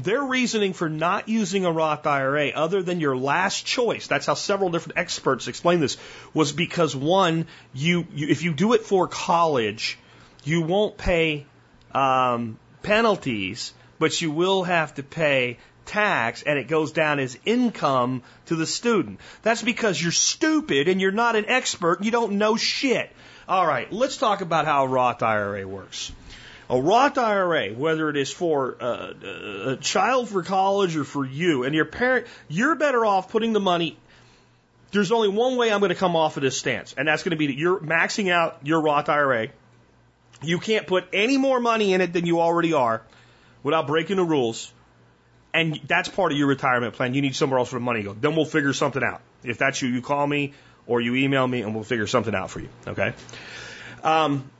[0.00, 4.34] Their reasoning for not using a Roth IRA other than your last choice, that's how
[4.34, 5.96] several different experts explain this,
[6.34, 9.98] was because one, you, you if you do it for college,
[10.44, 11.46] you won't pay
[11.94, 18.22] um, penalties, but you will have to pay tax and it goes down as income
[18.46, 19.20] to the student.
[19.42, 23.10] That's because you're stupid and you're not an expert and you don't know shit.
[23.48, 26.12] All right, let's talk about how a Roth IRA works.
[26.70, 29.12] A Roth IRA, whether it is for uh,
[29.72, 33.60] a child for college or for you and your parent, you're better off putting the
[33.60, 33.98] money.
[34.90, 37.30] There's only one way I'm going to come off of this stance, and that's going
[37.30, 39.48] to be that you're maxing out your Roth IRA.
[40.42, 43.02] You can't put any more money in it than you already are
[43.62, 44.72] without breaking the rules.
[45.54, 47.14] And that's part of your retirement plan.
[47.14, 48.14] You need somewhere else for the money to go.
[48.14, 49.20] Then we'll figure something out.
[49.44, 50.54] If that's you, you call me
[50.86, 52.68] or you email me and we'll figure something out for you.
[52.86, 53.12] Okay?
[54.02, 54.50] Um,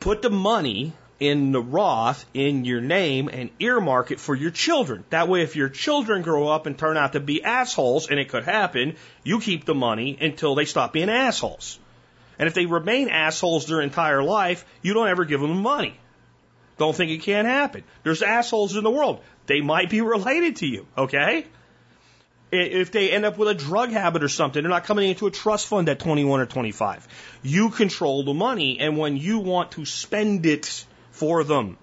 [0.00, 5.04] put the money in the Roth in your name and earmark it for your children.
[5.10, 8.28] That way, if your children grow up and turn out to be assholes, and it
[8.28, 11.78] could happen, you keep the money until they stop being assholes.
[12.38, 15.98] And if they remain assholes their entire life, you don't ever give them the money.
[16.76, 17.84] Don't think it can't happen.
[18.02, 19.22] There's assholes in the world.
[19.46, 21.46] They might be related to you, okay?
[22.52, 25.30] If they end up with a drug habit or something, they're not coming into a
[25.30, 27.08] trust fund at 21 or 25.
[27.42, 31.78] You control the money, and when you want to spend it, for them.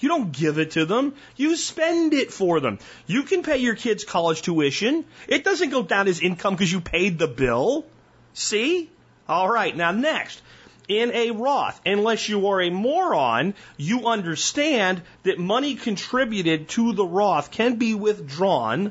[0.00, 1.14] You don't give it to them.
[1.36, 2.80] You spend it for them.
[3.06, 5.04] You can pay your kids college tuition.
[5.28, 7.86] It doesn't go down as income because you paid the bill.
[8.34, 8.90] See?
[9.28, 9.76] All right.
[9.76, 10.42] Now next.
[10.88, 17.06] In a Roth, unless you are a moron, you understand that money contributed to the
[17.06, 18.90] Roth can be withdrawn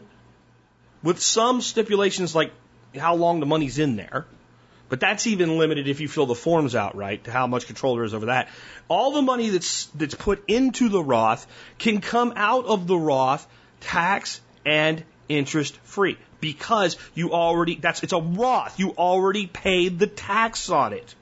[1.04, 2.52] with some stipulations like
[2.98, 4.26] how long the money's in there.
[4.90, 7.96] But that's even limited if you fill the forms out right to how much control
[7.96, 8.50] there is over that.
[8.90, 13.48] All the money that's that's put into the Roth can come out of the Roth
[13.80, 18.80] tax and interest free because you already that's it's a Roth.
[18.80, 21.16] You already paid the tax on it.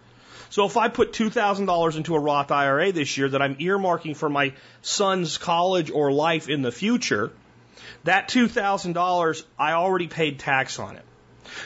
[0.49, 4.29] So if I put $2,000 into a Roth IRA this year that I'm earmarking for
[4.29, 7.31] my son's college or life in the future,
[8.03, 11.05] that $2,000 I already paid tax on it.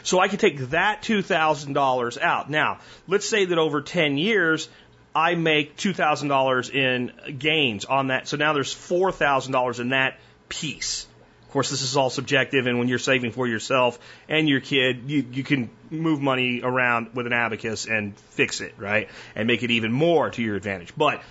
[0.04, 2.50] So I could take that $2,000 out.
[2.50, 4.70] Now, let's say that over 10 years,
[5.16, 8.28] I make $2,000 in gains on that.
[8.28, 11.08] So now there's $4,000 in that piece.
[11.46, 15.04] Of course, this is all subjective, and when you're saving for yourself and your kid,
[15.06, 19.08] you, you can move money around with an abacus and fix it, right?
[19.36, 20.94] And make it even more to your advantage.
[20.98, 21.22] But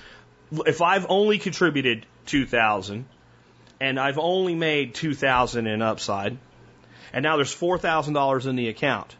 [0.64, 3.04] if I've only contributed 2000
[3.82, 6.38] and I've only made 2000 in upside,
[7.12, 9.16] and now there's $4,000 in the account.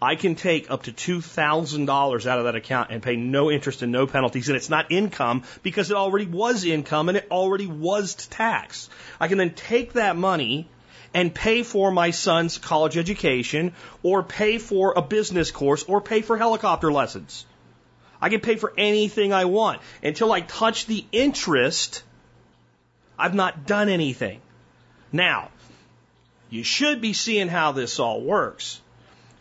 [0.00, 3.92] I can take up to $2,000 out of that account and pay no interest and
[3.92, 8.14] no penalties, and it's not income because it already was income and it already was
[8.14, 8.88] tax.
[9.20, 10.70] I can then take that money
[11.12, 16.22] and pay for my son's college education or pay for a business course or pay
[16.22, 17.44] for helicopter lessons.
[18.22, 19.82] I can pay for anything I want.
[20.02, 22.04] Until I touch the interest,
[23.18, 24.40] I've not done anything.
[25.12, 25.50] Now,
[26.50, 28.80] you should be seeing how this all works.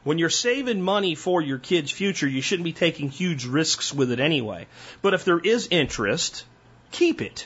[0.04, 4.12] When you're saving money for your kid's future, you shouldn't be taking huge risks with
[4.12, 4.68] it anyway.
[5.02, 6.46] But if there is interest,
[6.92, 7.46] keep it.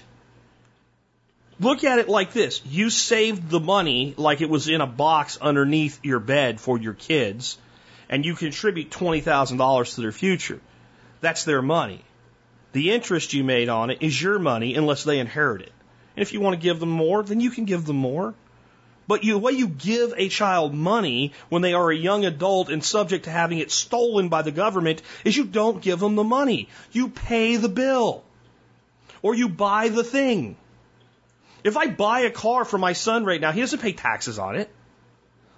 [1.60, 2.62] Look at it like this.
[2.65, 6.94] You saved the money like it was in a box underneath your bed for your
[6.94, 7.58] kids,
[8.10, 10.60] and you contribute $20,000 to their future.
[11.20, 12.04] That's their money.
[12.74, 15.72] The interest you made on it is your money unless they inherit it.
[16.15, 18.34] And if you want to give them more, then you can give them more.
[19.08, 22.69] But you, the way you give a child money when they are a young adult
[22.69, 26.24] and subject to having it stolen by the government is you don't give them the
[26.24, 26.69] money.
[26.91, 28.24] You pay the bill.
[29.21, 30.56] Or you buy the thing.
[31.63, 34.56] If I buy a car for my son right now, he doesn't pay taxes on
[34.56, 34.69] it.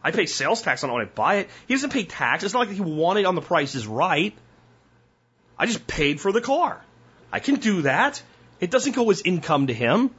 [0.04, 1.50] I pay sales tax on it when I buy it.
[1.68, 2.44] He doesn't pay tax.
[2.44, 4.34] It's not like he wanted on the price is right.
[5.58, 6.82] I just paid for the car.
[7.32, 8.22] I can do that.
[8.60, 10.10] It doesn't go as income to him.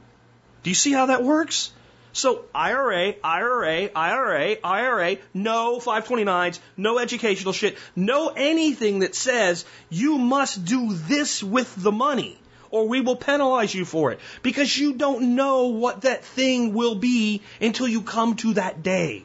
[0.65, 1.71] Do you see how that works?
[2.11, 10.17] So IRA, IRA, IRA, IRA, no 529s, no educational shit, no anything that says you
[10.17, 12.39] must do this with the money
[12.71, 16.95] or we will penalize you for it because you don't know what that thing will
[16.95, 19.23] be until you come to that day.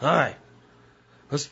[0.00, 0.36] All right.
[1.28, 1.50] Let's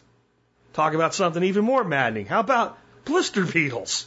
[0.73, 2.27] talk about something even more maddening.
[2.27, 4.07] How about blister beetles?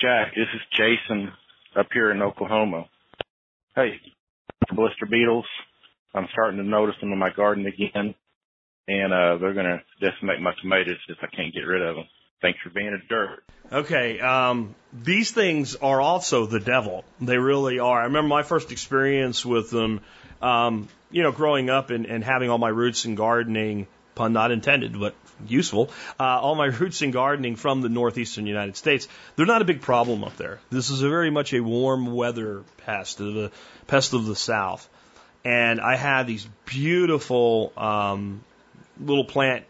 [0.00, 1.32] Jack, this is Jason
[1.74, 2.86] up here in Oklahoma.
[3.74, 4.00] Hey,
[4.72, 5.46] blister beetles.
[6.14, 8.14] I'm starting to notice them in my garden again,
[8.88, 12.06] and uh, they're going to decimate my tomatoes if I can't get rid of them.
[12.40, 13.42] Thanks for being a dirt.
[13.70, 17.04] Okay, um, these things are also the devil.
[17.20, 18.00] They really are.
[18.00, 20.00] I remember my first experience with them.
[20.40, 23.88] Um, you know, growing up and, and having all my roots in gardening,
[24.18, 25.14] pun not intended, but
[25.46, 29.64] useful, uh, all my roots in gardening from the northeastern United States, they're not a
[29.64, 30.60] big problem up there.
[30.70, 33.50] This is a very much a warm weather pest, the
[33.86, 34.88] pest of the south.
[35.44, 38.42] And I had these beautiful um,
[39.00, 39.64] little plant.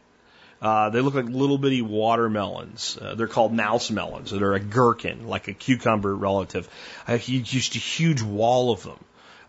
[0.61, 2.99] Uh, they look like little bitty watermelons.
[3.01, 4.33] Uh, they're called mouse melons.
[4.33, 6.69] They're a gherkin, like a cucumber relative.
[7.07, 8.99] I used a huge wall of them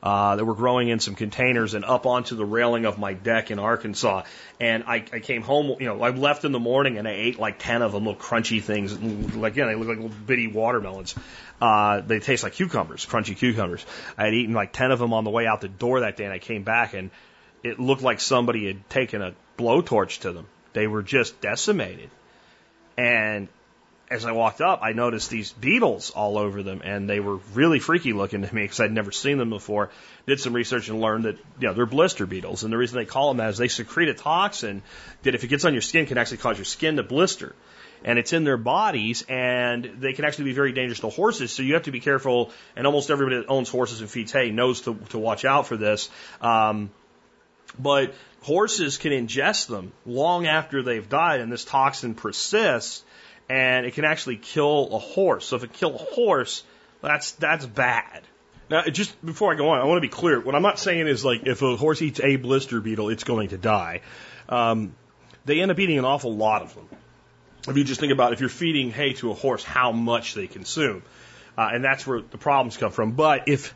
[0.02, 3.52] uh, that were growing in some containers and up onto the railing of my deck
[3.52, 4.24] in Arkansas.
[4.60, 7.40] And I, I came home, you know, I left in the morning and I ate
[7.40, 8.98] like 10 of them, little crunchy things.
[9.36, 11.16] Like, yeah, they look like little bitty watermelons.
[11.62, 13.86] Uh, they taste like cucumbers, crunchy cucumbers.
[14.18, 16.24] I had eaten like 10 of them on the way out the door that day
[16.24, 17.12] and I came back and
[17.64, 20.48] it looked like somebody had taken a blowtorch to them.
[20.72, 22.10] They were just decimated.
[22.98, 23.50] And
[24.10, 27.80] as I walked up, I noticed these beetles all over them, and they were really
[27.80, 29.92] freaky looking to me because I'd never seen them before.
[30.26, 33.06] Did some research and learned that you know they're blister beetles, and the reason they
[33.06, 34.82] call them that is they secrete a toxin
[35.24, 37.56] that, if it gets on your skin, can actually cause your skin to blister.
[38.04, 41.52] And it's in their bodies, and they can actually be very dangerous to horses.
[41.52, 42.52] So you have to be careful.
[42.78, 45.76] And almost everybody that owns horses and feeds hay knows to, to watch out for
[45.76, 46.10] this.
[46.40, 46.92] Um,
[47.78, 53.04] but horses can ingest them long after they've died, and this toxin persists
[53.50, 55.48] and it can actually kill a horse.
[55.48, 56.64] So if it kills a horse,
[57.02, 58.22] that's that's bad.
[58.70, 60.40] Now, just before I go on, I want to be clear.
[60.40, 63.50] What I'm not saying is like if a horse eats a blister beetle, it's going
[63.50, 64.02] to die.
[64.48, 64.96] Um,
[65.46, 66.88] they end up eating an awful lot of them.
[67.68, 70.48] If you just think about if you're feeding hay to a horse, how much they
[70.48, 71.02] consume,
[71.58, 73.14] uh, and that's where the problems come from.
[73.14, 73.74] But if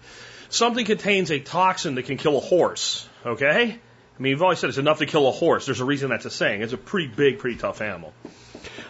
[0.49, 3.79] something contains a toxin that can kill a horse, okay?
[4.17, 5.65] I mean, you've always said it's enough to kill a horse.
[5.65, 6.61] There's a reason that's a saying.
[6.61, 8.13] It's a pretty big, pretty tough animal.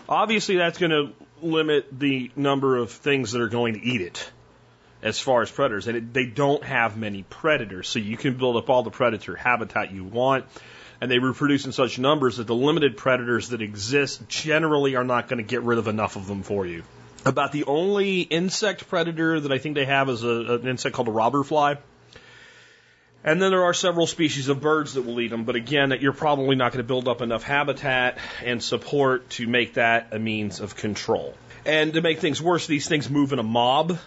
[0.07, 4.31] Obviously, that's going to limit the number of things that are going to eat it
[5.01, 5.87] as far as predators.
[5.87, 9.35] And it, they don't have many predators, so you can build up all the predator
[9.35, 10.45] habitat you want.
[11.01, 15.27] And they reproduce in such numbers that the limited predators that exist generally are not
[15.27, 16.83] going to get rid of enough of them for you.
[17.25, 21.07] About the only insect predator that I think they have is a, an insect called
[21.07, 21.77] a robber fly.
[23.23, 26.11] And then there are several species of birds that will eat them, but again, you're
[26.11, 30.59] probably not going to build up enough habitat and support to make that a means
[30.59, 31.33] of control.
[31.65, 33.97] And to make things worse, these things move in a mob,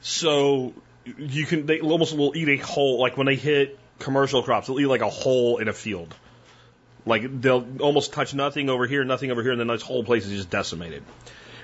[0.00, 0.74] so
[1.16, 4.80] you can they almost will eat a hole like when they hit commercial crops, they'll
[4.80, 6.12] eat like a hole in a field.
[7.06, 10.26] Like they'll almost touch nothing over here, nothing over here, and then this whole place
[10.26, 11.04] is just decimated.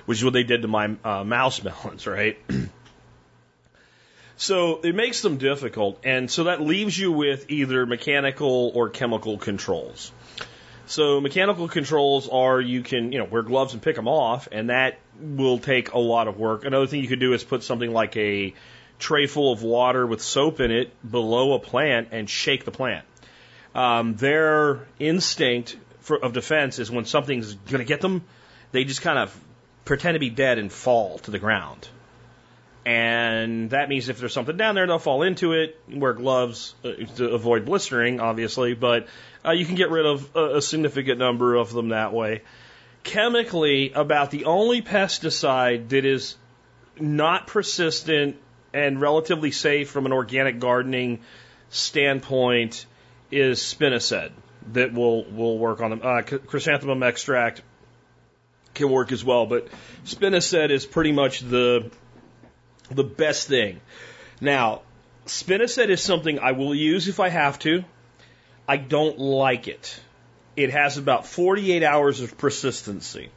[0.07, 2.39] Which is what they did to my uh, mouse melons, right?
[4.37, 9.39] So it makes them difficult, and so that leaves you with either mechanical or chemical
[9.39, 10.11] controls.
[10.87, 14.71] So mechanical controls are you can you know wear gloves and pick them off, and
[14.71, 16.65] that will take a lot of work.
[16.65, 18.55] Another thing you could do is put something like a
[18.99, 23.05] tray full of water with soap in it below a plant and shake the plant.
[23.75, 28.25] Um, their instinct for, of defense is when something's going to get them,
[28.73, 29.37] they just kind of
[29.85, 31.89] pretend to be dead and fall to the ground.
[32.87, 35.81] And that means if there's something down there, they'll fall into it.
[35.91, 39.09] Wear gloves uh, to avoid blistering, obviously, but
[39.45, 42.43] uh, you can get rid of a, a significant number of them that way.
[43.03, 46.37] Chemically, about the only pesticide that is
[46.99, 48.37] not persistent
[48.73, 51.21] and relatively safe from an organic gardening
[51.71, 52.87] standpoint
[53.31, 54.31] is spinosad
[54.73, 56.01] that will will work on them.
[56.03, 57.63] Uh, chrysanthemum extract
[58.75, 59.69] can work as well, but
[60.05, 61.91] spinosad is pretty much the
[62.91, 63.81] the best thing.
[64.41, 64.83] Now,
[65.27, 67.85] spinosad is something I will use if I have to.
[68.69, 70.01] I don't like it.
[70.57, 73.31] It has about 48 hours of persistency.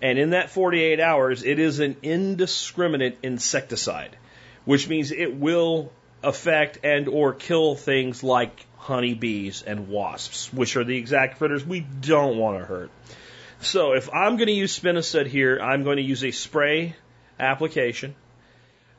[0.00, 4.16] And in that 48 hours, it is an indiscriminate insecticide,
[4.64, 10.84] which means it will affect and or kill things like honeybees and wasps, which are
[10.84, 12.90] the exact critters we don't want to hurt.
[13.60, 16.96] So if I'm going to use spinosad here, I'm going to use a spray
[17.38, 18.16] application.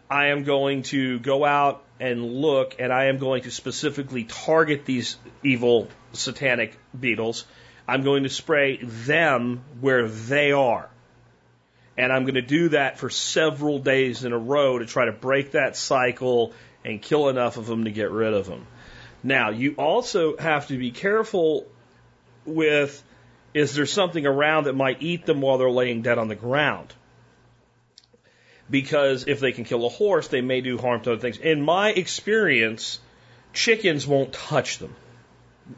[0.09, 4.85] I am going to go out and look, and I am going to specifically target
[4.85, 7.45] these evil satanic beetles.
[7.87, 10.89] I'm going to spray them where they are.
[11.97, 15.11] And I'm going to do that for several days in a row to try to
[15.11, 18.65] break that cycle and kill enough of them to get rid of them.
[19.23, 21.67] Now, you also have to be careful
[22.45, 23.01] with
[23.53, 26.91] is there something around that might eat them while they're laying dead on the ground?
[28.73, 31.37] Because if they can kill a horse, they may do harm to other things.
[31.37, 32.99] In my experience,
[33.53, 34.95] chickens won't touch them.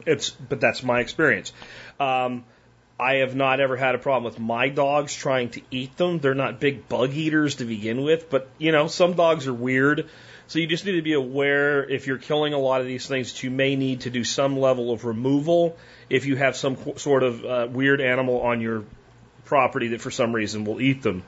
[0.06, 1.52] It's, but that's my experience.
[2.00, 2.46] Um,
[2.98, 6.20] I have not ever had a problem with my dogs trying to eat them.
[6.20, 10.08] They're not big bug eaters to begin with, but you know, some dogs are weird.
[10.46, 13.30] So you just need to be aware if you're killing a lot of these things
[13.30, 15.76] that you may need to do some level of removal
[16.08, 18.84] if you have some sort of uh, weird animal on your
[19.44, 21.24] property that for some reason will eat them.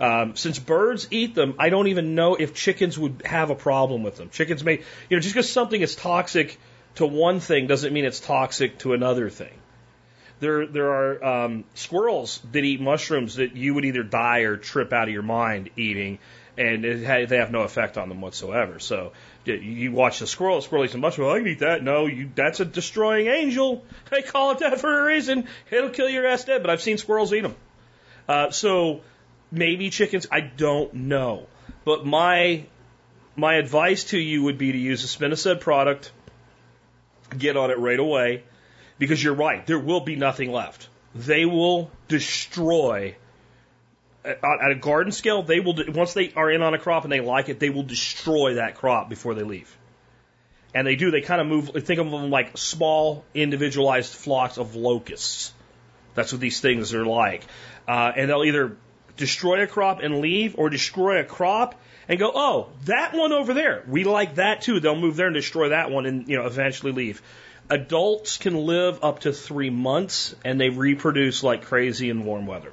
[0.00, 4.02] Um, since birds eat them, I don't even know if chickens would have a problem
[4.02, 4.30] with them.
[4.30, 4.78] Chickens may,
[5.10, 6.58] you know, just because something is toxic
[6.94, 9.52] to one thing doesn't mean it's toxic to another thing.
[10.40, 14.94] There, there are um, squirrels that eat mushrooms that you would either die or trip
[14.94, 16.18] out of your mind eating,
[16.56, 18.78] and it, ha- they have no effect on them whatsoever.
[18.78, 19.12] So
[19.44, 21.26] you watch the squirrel, the squirrel eats a mushroom.
[21.26, 21.82] Well, I can eat that.
[21.82, 23.84] No, you, that's a destroying angel.
[24.10, 25.46] They call it that for a reason.
[25.70, 26.62] It'll kill your ass dead.
[26.62, 27.56] But I've seen squirrels eat them.
[28.26, 29.02] Uh, so
[29.50, 30.26] maybe chickens.
[30.30, 31.46] I don't know.
[31.84, 32.64] But my
[33.36, 36.12] my advice to you would be to use a spinosad product.
[37.36, 38.42] Get on it right away
[38.98, 39.64] because you're right.
[39.66, 40.88] There will be nothing left.
[41.14, 43.16] They will destroy
[44.24, 45.42] at a garden scale.
[45.42, 47.82] They will once they are in on a crop and they like it, they will
[47.82, 49.76] destroy that crop before they leave.
[50.74, 51.10] And they do.
[51.10, 51.70] They kind of move.
[51.84, 55.52] Think of them like small, individualized flocks of locusts.
[56.14, 57.44] That's what these things are like.
[57.88, 58.76] Uh, and they'll either
[59.20, 63.54] destroy a crop and leave, or destroy a crop and go, oh, that one over
[63.54, 64.80] there, we like that too.
[64.80, 67.22] They'll move there and destroy that one, and you know, eventually leave.
[67.68, 72.72] Adults can live up to three months, and they reproduce like crazy in warm weather.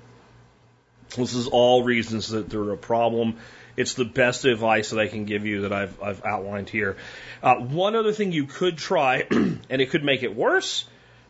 [1.15, 3.37] This is all reasons that they're a problem.
[3.75, 6.97] It's the best advice that I can give you that I've, I've outlined here.
[7.43, 10.85] Uh, one other thing you could try, and it could make it worse,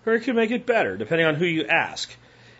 [0.05, 2.09] or it could make it better, depending on who you ask,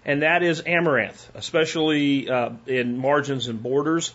[0.08, 4.14] and that is amaranth, especially uh, in margins and borders.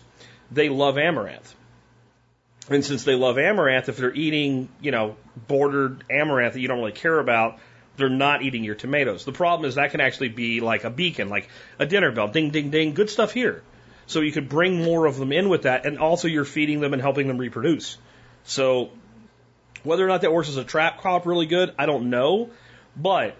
[0.51, 1.55] They love amaranth.
[2.69, 5.15] And since they love amaranth, if they're eating, you know,
[5.47, 7.59] bordered amaranth that you don't really care about,
[7.95, 9.23] they're not eating your tomatoes.
[9.23, 12.49] The problem is that can actually be like a beacon, like a dinner bell, ding,
[12.49, 13.61] ding, ding, good stuff here.
[14.07, 16.93] So you could bring more of them in with that, and also you're feeding them
[16.93, 17.97] and helping them reproduce.
[18.45, 18.89] So
[19.83, 22.49] whether or not that works as a trap crop really good, I don't know.
[22.95, 23.35] But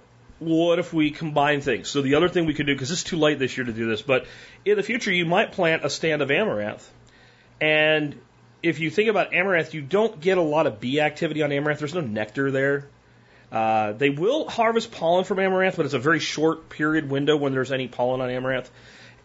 [0.46, 1.90] what if we combine things?
[1.90, 3.88] So the other thing we could do, because it's too late this year to do
[3.88, 4.26] this, but
[4.66, 6.90] in the future you might plant a stand of amaranth,
[7.62, 8.20] and
[8.62, 11.80] if you think about amaranth, you don't get a lot of bee activity on amaranth.
[11.80, 12.88] There's no nectar there.
[13.52, 17.54] Uh, they will harvest pollen from amaranth, but it's a very short period window when
[17.54, 18.72] there's any pollen on amaranth.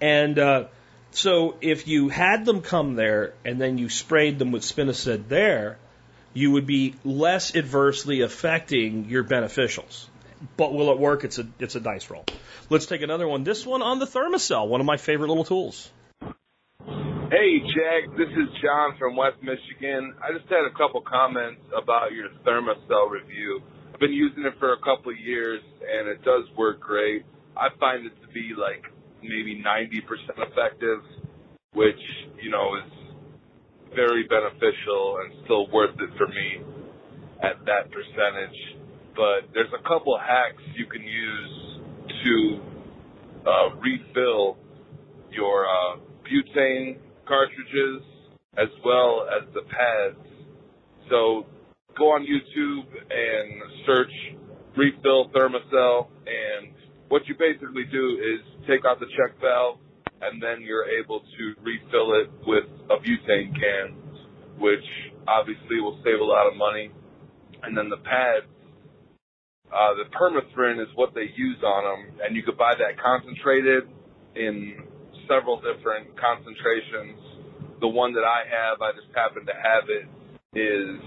[0.00, 0.64] And uh,
[1.12, 5.78] so if you had them come there and then you sprayed them with spinosad there,
[6.34, 10.06] you would be less adversely affecting your beneficials.
[10.56, 11.24] But will it work?
[11.24, 12.24] It's a it's a dice roll.
[12.70, 13.44] Let's take another one.
[13.44, 15.90] This one on the Thermacell, one of my favorite little tools.
[17.30, 18.16] Hey, Jack.
[18.16, 20.14] This is John from West Michigan.
[20.22, 23.60] I just had a couple comments about your Thermacell review.
[23.92, 27.26] I've been using it for a couple of years, and it does work great.
[27.56, 28.84] I find it to be like
[29.22, 30.00] maybe 90%
[30.38, 31.00] effective,
[31.74, 32.00] which,
[32.40, 32.92] you know, is
[33.94, 36.62] very beneficial and still worth it for me
[37.42, 38.56] at that percentage.
[39.18, 41.80] But there's a couple hacks you can use
[42.22, 42.60] to
[43.42, 44.56] uh, refill
[45.32, 48.06] your uh, butane cartridges
[48.56, 50.22] as well as the pads.
[51.10, 51.46] So
[51.98, 54.12] go on YouTube and search
[54.76, 56.70] refill Thermacell and
[57.08, 59.78] what you basically do is take out the check valve
[60.22, 63.96] and then you're able to refill it with a butane can,
[64.58, 64.84] which
[65.26, 66.92] obviously will save a lot of money.
[67.62, 68.46] And then the pads,
[69.72, 73.84] uh, the permethrin is what they use on them, and you could buy that concentrated
[74.34, 74.76] in
[75.28, 77.18] several different concentrations.
[77.80, 80.06] The one that I have, I just happen to have it,
[80.58, 80.98] is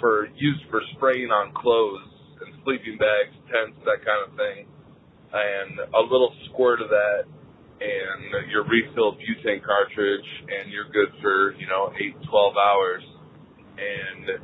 [0.00, 2.08] for used for spraying on clothes
[2.44, 4.66] and sleeping bags, tents, that kind of thing.
[5.32, 7.24] And a little squirt of that
[7.82, 13.02] and your refilled butane cartridge and you're good for, you know, eight, 12 hours.
[13.78, 14.40] and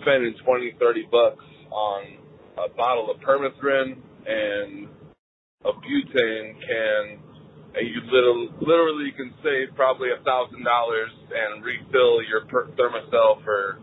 [0.00, 2.19] spending 20, 30 bucks on
[2.64, 3.96] a bottle of permethrin
[4.26, 4.88] and
[5.64, 7.18] a butane can,
[7.74, 13.44] and you literally, literally can save probably a thousand dollars and refill your per- Thermacell
[13.44, 13.78] for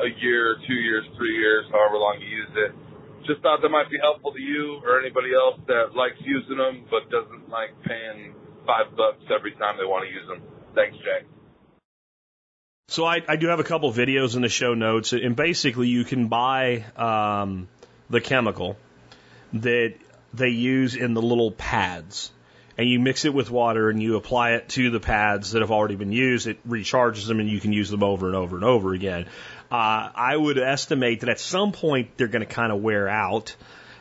[0.00, 2.72] a year, two years, three years, however long you use it.
[3.26, 6.84] Just thought that might be helpful to you or anybody else that likes using them
[6.90, 8.34] but doesn't like paying
[8.66, 10.42] five bucks every time they want to use them.
[10.74, 11.26] Thanks, Jack.
[12.88, 16.04] So I, I do have a couple videos in the show notes, and basically you
[16.04, 17.68] can buy um,
[18.10, 18.76] the chemical
[19.54, 19.94] that
[20.32, 22.30] they use in the little pads,
[22.76, 25.70] and you mix it with water and you apply it to the pads that have
[25.70, 26.46] already been used.
[26.46, 29.26] It recharges them, and you can use them over and over and over again.
[29.70, 33.54] Uh, I would estimate that at some point they're going to kind of wear out.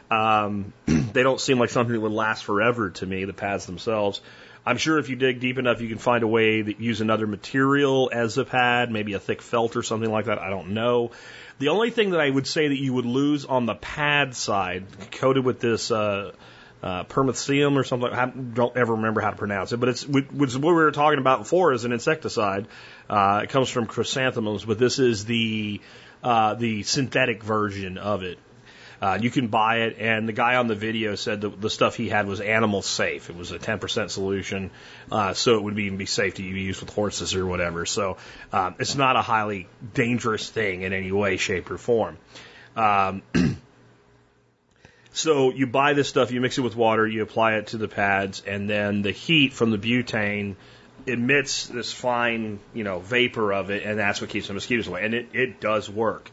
[0.10, 4.22] Um, they don't seem like something that would last forever to me, the pads themselves.
[4.66, 7.28] I'm sure if you dig deep enough, you can find a way that use another
[7.28, 10.40] material as a pad, maybe a thick felt or something like that.
[10.40, 11.12] I don't know.
[11.60, 14.86] The only thing that I would say that you would lose on the pad side,
[15.12, 16.32] coated with this uh,
[16.82, 17.04] uh,
[17.78, 20.74] or something, I don't ever remember how to pronounce it, but it's is what we
[20.74, 22.68] were talking about before as an insecticide.
[23.10, 25.80] Uh, it comes from chrysanthemums, but this is the
[26.24, 28.40] uh, the synthetic version of it.
[29.04, 31.98] Uh, you can buy it, and the guy on the video said the, the stuff
[31.98, 33.30] he had was animal safe.
[33.30, 34.72] It was a 10% solution,
[35.12, 37.86] uh, so it would even be safe to use with horses or whatever.
[37.86, 38.16] So
[38.54, 42.18] um, it's not a highly dangerous thing in any way, shape, or form.
[42.78, 43.24] Um,
[45.12, 47.90] so you buy this stuff, you mix it with water, you apply it to the
[47.90, 50.56] pads, and then the heat from the butane
[51.06, 55.04] emits this fine, you know, vapor of it, and that's what keeps the mosquitoes away.
[55.04, 56.32] And it, it does work.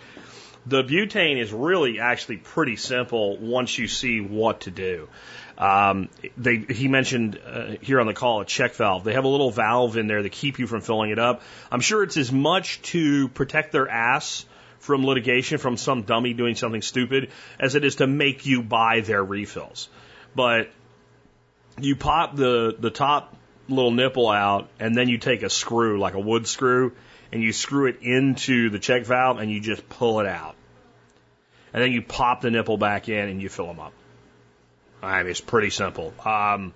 [0.66, 5.08] The butane is really actually pretty simple once you see what to do.
[5.56, 9.04] Um, they, he mentioned uh, here on the call a check valve.
[9.04, 11.42] They have a little valve in there to keep you from filling it up.
[11.70, 14.46] I'm sure it's as much to protect their ass
[14.78, 19.00] from litigation from some dummy doing something stupid as it is to make you buy
[19.00, 19.88] their refills.
[20.34, 20.70] But
[21.78, 23.36] you pop the, the top
[23.68, 26.92] little nipple out and then you take a screw, like a wood screw,
[27.32, 30.56] and you screw it into the check valve and you just pull it out.
[31.72, 33.92] And then you pop the nipple back in and you fill them up.
[35.02, 36.12] I mean, it's pretty simple.
[36.24, 36.74] Um,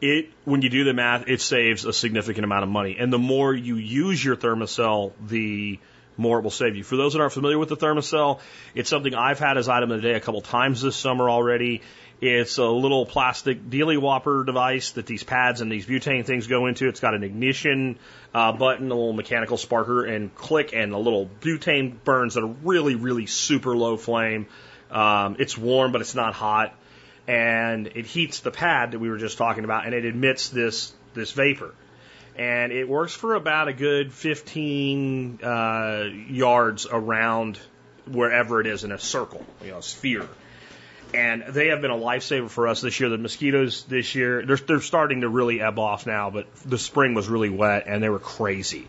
[0.00, 3.18] it when you do the math, it saves a significant amount of money, and the
[3.18, 5.78] more you use your Thermacell, the
[6.16, 6.84] more it will save you.
[6.84, 8.40] For those that aren't familiar with the Thermacell,
[8.74, 11.82] it's something I've had as item of the day a couple times this summer already.
[12.20, 16.66] It's a little plastic dealy whopper device that these pads and these butane things go
[16.66, 16.86] into.
[16.86, 17.98] It's got an ignition
[18.34, 22.46] uh, button, a little mechanical sparker, and click, and a little butane burns at a
[22.46, 24.48] really, really super low flame.
[24.90, 26.74] Um, it's warm, but it's not hot,
[27.26, 30.92] and it heats the pad that we were just talking about, and it emits this
[31.14, 31.74] this vapor.
[32.36, 37.58] And it works for about a good 15 uh, yards around
[38.06, 40.28] wherever it is in a circle, you know, a sphere
[41.14, 43.08] and they have been a lifesaver for us this year.
[43.08, 47.14] The mosquitoes this year, they're, they're starting to really ebb off now, but the spring
[47.14, 48.86] was really wet and they were crazy.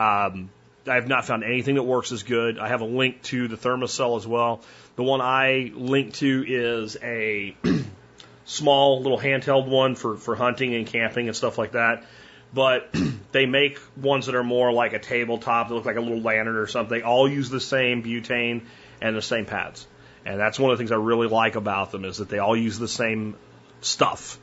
[0.00, 0.50] Um,
[0.86, 2.58] I have not found anything that works as good.
[2.58, 4.62] I have a link to the Thermacell as well.
[4.96, 7.56] The one I link to is a
[8.44, 12.04] small little handheld one for, for hunting and camping and stuff like that.
[12.52, 12.94] But
[13.32, 16.56] they make ones that are more like a tabletop that look like a little lantern
[16.56, 17.02] or something.
[17.02, 18.62] All use the same butane
[19.00, 19.86] and the same pads.
[20.24, 22.56] And that's one of the things I really like about them is that they all
[22.56, 23.36] use the same
[23.80, 24.38] stuff.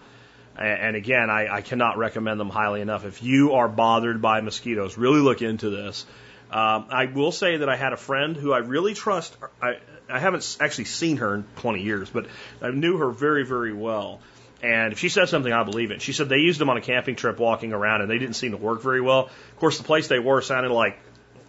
[0.57, 3.03] And again, I, I cannot recommend them highly enough.
[3.03, 6.05] If you are bothered by mosquitoes, really look into this.
[6.49, 9.35] Um, I will say that I had a friend who I really trust.
[9.61, 12.27] I, I haven't actually seen her in 20 years, but
[12.61, 14.21] I knew her very, very well.
[14.63, 16.01] And if she said something, I believe it.
[16.01, 18.51] She said they used them on a camping trip walking around and they didn't seem
[18.51, 19.25] to work very well.
[19.25, 20.97] Of course, the place they were sounded like,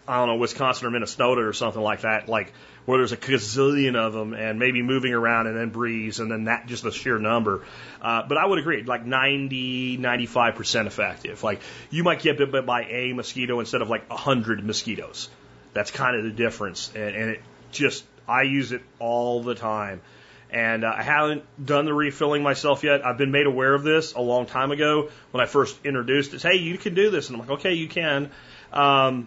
[0.09, 2.29] I don't know, Wisconsin or Minnesota or something like that.
[2.29, 2.53] Like
[2.85, 6.45] where there's a gazillion of them and maybe moving around and then breeze and then
[6.45, 7.65] that just the sheer number.
[8.01, 11.43] Uh, but I would agree, like 90, 95% effective.
[11.43, 15.29] Like you might get bit by a mosquito instead of like 100 mosquitoes.
[15.73, 16.91] That's kind of the difference.
[16.95, 17.41] And, and it
[17.73, 20.01] just, I use it all the time.
[20.49, 23.05] And uh, I haven't done the refilling myself yet.
[23.05, 26.43] I've been made aware of this a long time ago when I first introduced it.
[26.43, 27.29] Hey, you can do this.
[27.29, 28.31] And I'm like, okay, you can.
[28.73, 29.27] Um,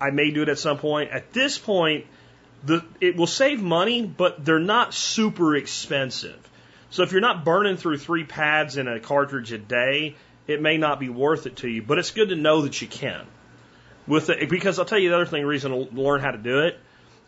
[0.00, 1.10] I may do it at some point.
[1.10, 2.06] At this point,
[2.64, 6.36] the, it will save money, but they're not super expensive.
[6.90, 10.16] So if you're not burning through three pads in a cartridge a day,
[10.46, 11.82] it may not be worth it to you.
[11.82, 13.26] But it's good to know that you can.
[14.06, 16.60] With the, because I'll tell you the other thing, reason to learn how to do
[16.60, 16.78] it.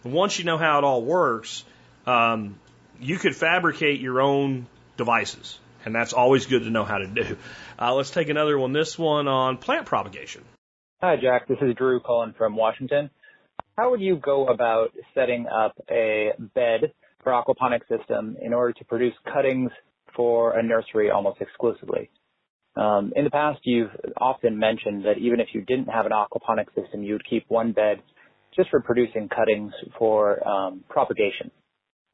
[0.05, 1.65] Once you know how it all works,
[2.07, 2.59] um,
[3.01, 4.67] you could fabricate your own
[4.97, 7.37] devices, and that's always good to know how to do.
[7.81, 8.73] Uh, let's take another one.
[8.73, 10.45] This one on plant propagation.
[11.01, 11.47] Hi, Jack.
[11.47, 13.09] This is Drew calling from Washington.
[13.77, 16.93] How would you go about setting up a bed
[17.23, 19.71] for aquaponic system in order to produce cuttings
[20.17, 22.11] for a nursery almost exclusively?
[22.75, 26.67] Um, in the past, you've often mentioned that even if you didn't have an aquaponic
[26.75, 28.03] system, you would keep one bed
[28.57, 31.53] just for producing cuttings for um, propagation.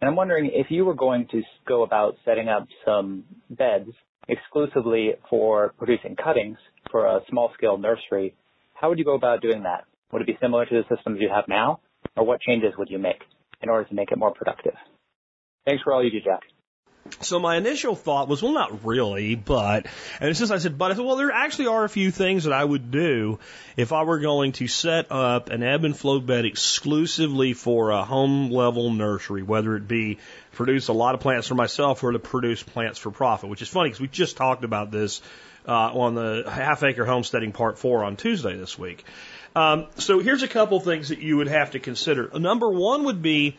[0.02, 3.88] And I'm wondering if you were going to go about setting up some beds
[4.28, 6.58] exclusively for producing cuttings
[6.90, 8.34] for a small scale nursery,
[8.74, 9.84] how would you go about doing that?
[10.12, 11.80] Would it be similar to the systems you have now?
[12.16, 13.22] Or what changes would you make
[13.62, 14.74] in order to make it more productive?
[15.66, 16.42] Thanks for all you do, Jack.
[17.20, 19.86] So my initial thought was, well, not really, but,
[20.20, 22.54] and since I said, but, I said, well, there actually are a few things that
[22.54, 23.40] I would do
[23.76, 28.04] if I were going to set up an ebb and flow bed exclusively for a
[28.04, 30.18] home level nursery, whether it be
[30.52, 33.68] produce a lot of plants for myself or to produce plants for profit, which is
[33.68, 35.20] funny because we just talked about this
[35.66, 39.04] uh, on the half acre homesteading part four on Tuesday this week.
[39.56, 42.28] Um, so here's a couple things that you would have to consider.
[42.38, 43.56] Number one would be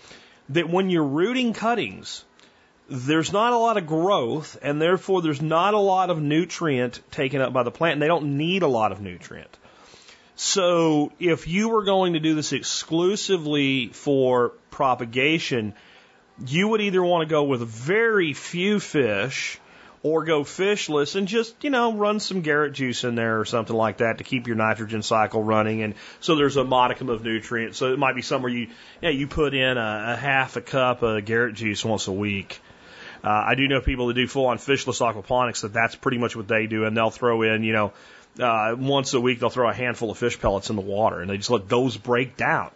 [0.49, 2.24] that when you're rooting cuttings,
[2.89, 7.41] there's not a lot of growth, and therefore there's not a lot of nutrient taken
[7.41, 9.58] up by the plant, and they don't need a lot of nutrient.
[10.36, 15.74] So if you were going to do this exclusively for propagation,
[16.45, 19.60] you would either want to go with very few fish
[20.06, 23.76] or go fishless and just, you know, run some Garrett juice in there or something
[23.76, 25.82] like that to keep your nitrogen cycle running.
[25.82, 27.80] And so there's a modicum of nutrients.
[27.80, 28.68] So it might be somewhere you,
[29.01, 32.62] yeah, you put in a, a half a cup of Garrett juice once a week
[33.26, 36.36] uh, I do know people that do full on fishless aquaponics that that's pretty much
[36.36, 37.93] what they do, and they'll throw in, you know,
[38.39, 41.30] uh, once a week they'll throw a handful of fish pellets in the water, and
[41.30, 42.70] they just let those break down,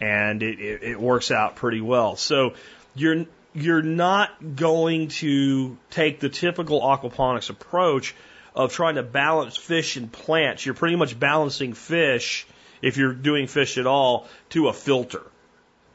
[0.00, 2.16] and it, it, it works out pretty well.
[2.16, 2.54] So
[2.94, 8.14] you're you're not going to take the typical aquaponics approach
[8.54, 10.66] of trying to balance fish and plants.
[10.66, 12.46] You're pretty much balancing fish,
[12.82, 15.22] if you're doing fish at all, to a filter.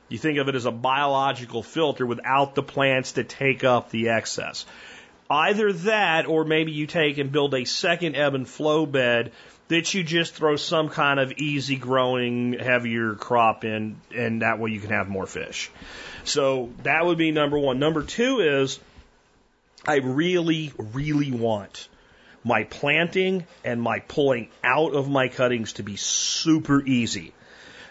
[0.08, 4.10] You think of it as a biological filter without the plants to take up the
[4.10, 4.66] excess.
[5.30, 9.32] Either that, or maybe you take and build a second ebb and flow bed
[9.70, 14.72] that you just throw some kind of easy growing, heavier crop in, and that way
[14.72, 15.72] you can have more fish.
[16.24, 17.80] So that would be number one.
[17.80, 18.80] Number two is
[19.86, 21.88] I really, really want
[22.44, 27.34] my planting and my pulling out of my cuttings to be super easy.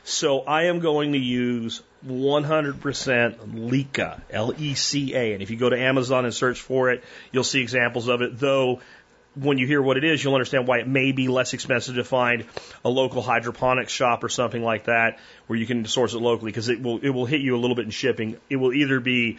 [0.04, 5.34] So I am going to use 100% Leca, L-E-C-A.
[5.34, 8.38] And if you go to Amazon and search for it, you'll see examples of it.
[8.38, 8.80] Though
[9.40, 12.04] when you hear what it is, you'll understand why it may be less expensive to
[12.04, 12.44] find
[12.84, 16.68] a local hydroponics shop or something like that where you can source it locally because
[16.68, 18.36] it will it will hit you a little bit in shipping.
[18.50, 19.38] It will either be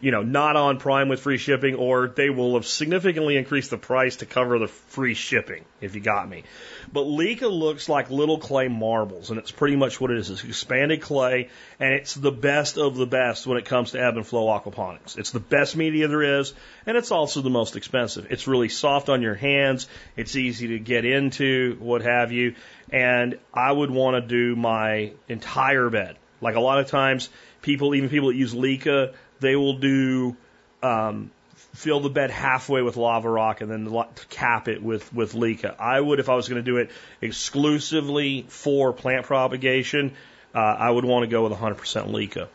[0.00, 3.76] you know, not on Prime with free shipping, or they will have significantly increased the
[3.76, 6.44] price to cover the free shipping, if you got me.
[6.90, 10.30] But Leca looks like little clay marbles, and it's pretty much what it is.
[10.30, 14.16] It's expanded clay, and it's the best of the best when it comes to ebb
[14.16, 15.18] and flow aquaponics.
[15.18, 16.54] It's the best media there is,
[16.86, 18.26] and it's also the most expensive.
[18.30, 19.86] It's really soft on your hands,
[20.16, 22.54] it's easy to get into, what have you,
[22.90, 26.16] and I would want to do my entire bed.
[26.40, 27.28] Like a lot of times,
[27.60, 30.36] people, even people that use Leca, they will do
[30.82, 31.30] um,
[31.74, 35.78] fill the bed halfway with lava rock and then cap it with with leca.
[35.78, 40.12] I would, if I was going to do it exclusively for plant propagation,
[40.54, 41.76] uh, I would want to go with 100%
[42.10, 42.48] leca.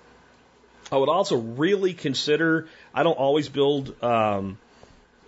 [0.91, 2.67] I would also really consider.
[2.93, 4.03] I don't always build.
[4.03, 4.57] Um,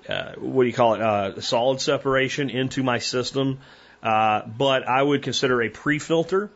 [0.08, 1.02] uh, what do you call it?
[1.02, 3.60] Uh, solid separation into my system,
[4.02, 6.50] uh, but I would consider a pre-filter.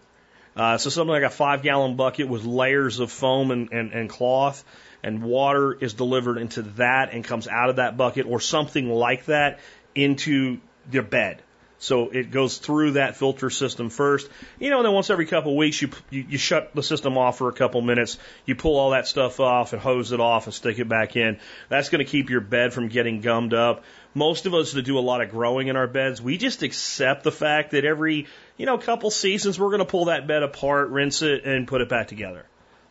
[0.55, 4.09] Uh, so something like a five gallon bucket with layers of foam and, and, and
[4.09, 4.63] cloth
[5.03, 9.25] and water is delivered into that and comes out of that bucket or something like
[9.25, 9.59] that
[9.95, 10.59] into
[10.91, 11.41] your bed.
[11.81, 14.29] So it goes through that filter system first.
[14.59, 17.17] You know, and then once every couple of weeks, you, you, you shut the system
[17.17, 18.19] off for a couple minutes.
[18.45, 21.39] You pull all that stuff off and hose it off and stick it back in.
[21.69, 23.83] That's going to keep your bed from getting gummed up.
[24.13, 27.23] Most of us that do a lot of growing in our beds, we just accept
[27.23, 28.27] the fact that every,
[28.57, 31.81] you know, couple seasons, we're going to pull that bed apart, rinse it, and put
[31.81, 32.45] it back together.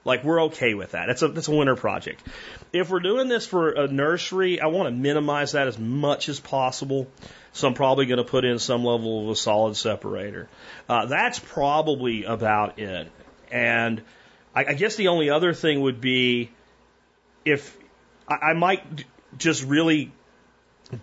[0.05, 1.11] Like we're okay with that.
[1.11, 2.23] It's a that's a winter project.
[2.73, 6.41] If we're doing this for a nursery, I want to minimize that as much as
[6.41, 7.07] possible.
[7.53, 10.49] So I'm probably going to put in some level of a solid separator.
[10.89, 13.11] Uh, that's probably about it.
[13.51, 14.03] And
[14.55, 16.51] I, I guess the only other thing would be
[17.45, 17.77] if
[18.29, 19.05] I, I might
[19.37, 20.13] just really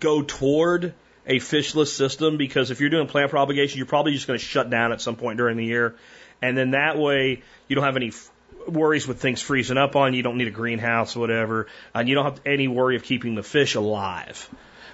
[0.00, 0.94] go toward
[1.26, 4.70] a fishless system because if you're doing plant propagation, you're probably just going to shut
[4.70, 5.94] down at some point during the year.
[6.40, 8.12] And then that way you don't have any
[8.68, 10.18] worries with things freezing up on you.
[10.18, 11.66] You don't need a greenhouse or whatever.
[11.94, 14.48] And you don't have any worry of keeping the fish alive.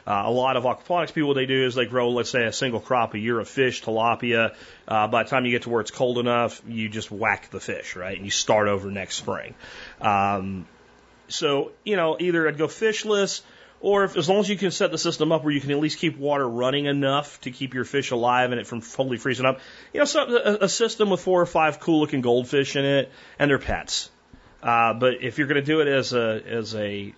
[0.06, 2.52] Uh, a lot of aquaponics people, what they do is they grow, let's say, a
[2.52, 4.54] single crop a year of fish, tilapia.
[4.86, 7.60] Uh, by the time you get to where it's cold enough, you just whack the
[7.60, 8.16] fish, right?
[8.16, 9.54] And you start over next spring.
[10.02, 10.66] Um,
[11.28, 13.40] so, you know, either I'd go fishless
[13.84, 15.78] or if, as long as you can set the system up where you can at
[15.78, 19.44] least keep water running enough to keep your fish alive and it from fully freezing
[19.44, 19.60] up,
[19.92, 23.12] you know, some, a, a system with four or five cool looking goldfish in it
[23.38, 24.10] and their pets.
[24.62, 27.14] Uh, but if you're going to do it as a as a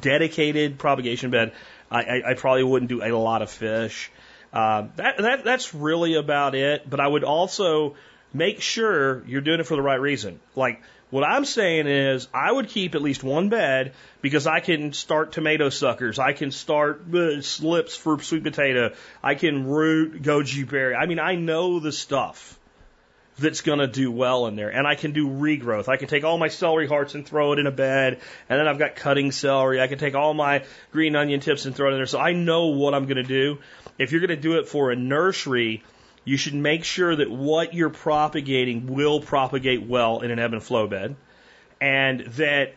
[0.00, 1.52] dedicated propagation bed,
[1.90, 4.12] I, I, I probably wouldn't do a lot of fish.
[4.52, 6.88] Uh, that, that that's really about it.
[6.88, 7.96] But I would also
[8.32, 10.38] make sure you're doing it for the right reason.
[10.54, 10.80] Like
[11.14, 15.30] what I'm saying is, I would keep at least one bed because I can start
[15.30, 16.18] tomato suckers.
[16.18, 18.94] I can start uh, slips for sweet potato.
[19.22, 20.96] I can root goji berry.
[20.96, 22.58] I mean, I know the stuff
[23.38, 24.70] that's going to do well in there.
[24.70, 25.86] And I can do regrowth.
[25.86, 28.18] I can take all my celery hearts and throw it in a bed.
[28.48, 29.80] And then I've got cutting celery.
[29.80, 32.06] I can take all my green onion tips and throw it in there.
[32.06, 33.58] So I know what I'm going to do.
[33.98, 35.84] If you're going to do it for a nursery,
[36.24, 40.62] you should make sure that what you're propagating will propagate well in an ebb and
[40.62, 41.16] flow bed,
[41.80, 42.74] and that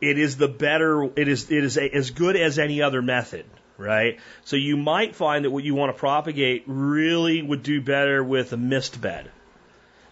[0.00, 3.44] it is the better, it is it is a, as good as any other method,
[3.76, 4.18] right?
[4.44, 8.52] So you might find that what you want to propagate really would do better with
[8.52, 9.30] a mist bed.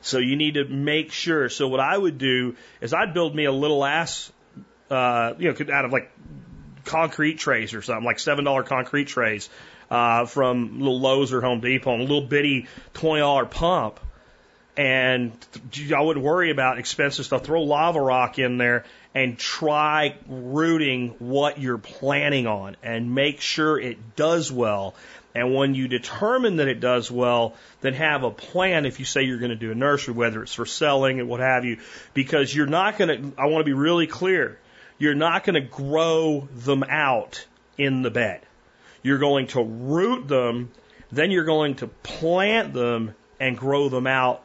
[0.03, 1.49] So you need to make sure.
[1.49, 4.31] So what I would do is I'd build me a little ass,
[4.91, 6.11] uh, you know, out of like
[6.85, 9.49] concrete trays or something, like seven dollar concrete trays
[9.91, 14.01] uh, from little Lowe's or Home Depot, and a little bitty twenty dollar pump.
[14.77, 15.33] And
[15.95, 17.45] I wouldn't worry about expensive stuff.
[17.45, 23.79] Throw lava rock in there and try rooting what you're planning on and make sure
[23.79, 24.97] it does well.
[25.33, 29.23] And when you determine that it does well, then have a plan if you say
[29.23, 31.79] you're going to do a nursery, whether it's for selling and what have you,
[32.13, 34.59] because you're not going to, I want to be really clear,
[34.99, 37.47] you're not going to grow them out
[37.79, 38.41] in the bed.
[39.05, 40.73] You're going to root them,
[41.13, 44.43] then you're going to plant them and grow them out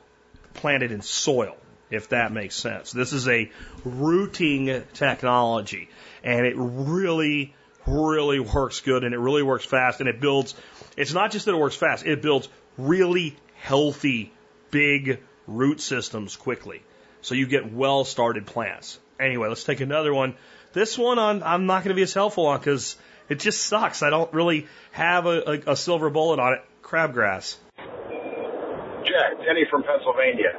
[0.53, 1.55] planted in soil,
[1.89, 2.91] if that makes sense.
[2.91, 3.49] This is a
[3.85, 5.89] rooting technology,
[6.23, 7.55] and it really,
[7.87, 10.53] really works good, and it really works fast, and it builds.
[10.97, 14.33] It's not just that it works fast; it builds really healthy,
[14.71, 16.83] big root systems quickly.
[17.21, 18.99] So you get well started plants.
[19.19, 20.35] Anyway, let's take another one.
[20.73, 22.97] This one on, I'm not going to be as helpful on because
[23.29, 24.03] it just sucks.
[24.03, 26.61] I don't really have a, a, a silver bullet on it.
[26.81, 27.57] Crabgrass.
[29.05, 30.57] Jack, Denny from Pennsylvania.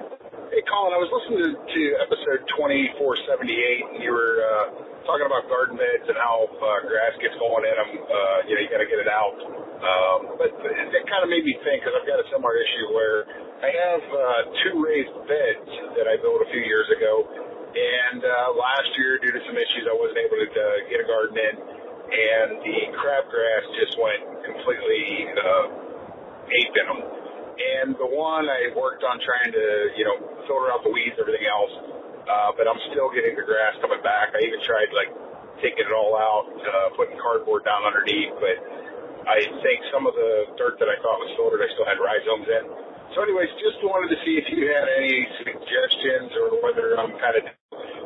[0.50, 4.66] Hey, Colin, I was listening to, to episode 2478, and you were uh,
[5.06, 7.90] talking about garden beds and how uh, grass gets going in them.
[8.02, 9.38] Uh, you know, you got to get it out.
[9.78, 12.86] Um, but it, it kind of made me think, because I've got a similar issue
[12.90, 13.30] where
[13.62, 17.30] I have uh, two raised beds that I built a few years ago,
[17.70, 21.06] and uh, last year, due to some issues, I wasn't able to uh, get a
[21.06, 21.54] garden in
[22.10, 25.66] and the crabgrass just went completely uh,
[26.50, 27.00] ape in them.
[27.60, 30.16] And the one I worked on trying to, you know,
[30.48, 31.74] filter out the weeds, everything else,
[32.24, 34.32] uh, but I'm still getting the grass coming back.
[34.32, 35.12] I even tried like
[35.60, 38.56] taking it all out, uh, putting cardboard down underneath, but
[39.28, 42.48] I think some of the dirt that I thought was filtered, I still had rhizomes
[42.48, 42.64] in.
[43.12, 47.36] So, anyways, just wanted to see if you had any suggestions or whether I'm kind
[47.38, 47.44] of.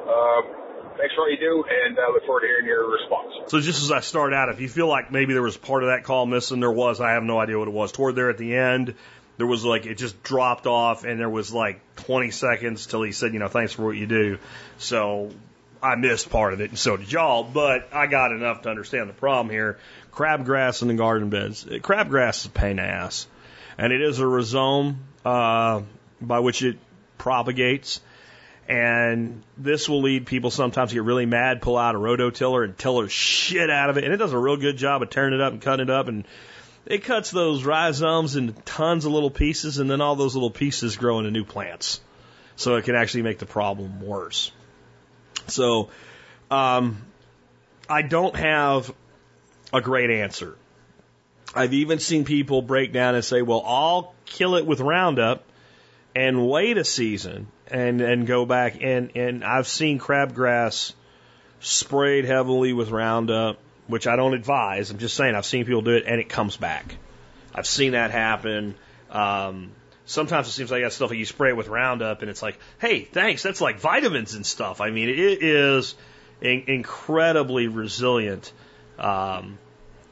[0.05, 0.64] Uh,
[0.97, 3.51] thanks for all you do, and I uh, look forward to hearing your response.
[3.51, 5.89] So just as I start out, if you feel like maybe there was part of
[5.89, 7.01] that call missing, there was.
[7.01, 7.93] I have no idea what it was.
[7.93, 8.95] Toward there at the end,
[9.37, 13.13] there was like it just dropped off, and there was like 20 seconds till he
[13.13, 14.39] said, you know, thanks for what you do.
[14.79, 15.31] So
[15.83, 17.45] I missed part of it, and so did y'all.
[17.45, 19.79] But I got enough to understand the problem here.
[20.13, 21.65] Crabgrass in the garden beds.
[21.65, 23.27] Crabgrass is a pain in the ass,
[23.77, 25.83] and it is a rhizome uh,
[26.21, 26.79] by which it
[27.19, 28.01] propagates.
[28.67, 32.77] And this will lead people sometimes to get really mad, pull out a rototiller and
[32.77, 34.05] tiller shit out of it.
[34.05, 36.09] And it does a real good job of tearing it up and cutting it up.
[36.09, 36.25] And
[36.87, 39.79] it cuts those rhizomes into tons of little pieces.
[39.79, 42.01] And then all those little pieces grow into new plants.
[42.57, 44.51] So it can actually make the problem worse.
[45.49, 45.91] So,
[46.51, 47.05] um,
[47.89, 48.95] I don't have
[49.73, 50.57] a great answer.
[51.55, 55.45] I've even seen people break down and say, well, I'll kill it with Roundup
[56.15, 60.93] and wait a season and and go back and and I've seen crabgrass
[61.61, 64.91] sprayed heavily with Roundup, which I don't advise.
[64.91, 66.97] I'm just saying I've seen people do it and it comes back.
[67.55, 68.75] I've seen that happen.
[69.11, 69.73] Um,
[70.05, 72.59] sometimes it seems like that stuff like you spray it with Roundup and it's like,
[72.81, 73.43] hey, thanks.
[73.43, 74.81] That's like vitamins and stuff.
[74.81, 75.95] I mean, it is
[76.41, 78.53] in, incredibly resilient
[78.99, 79.59] um,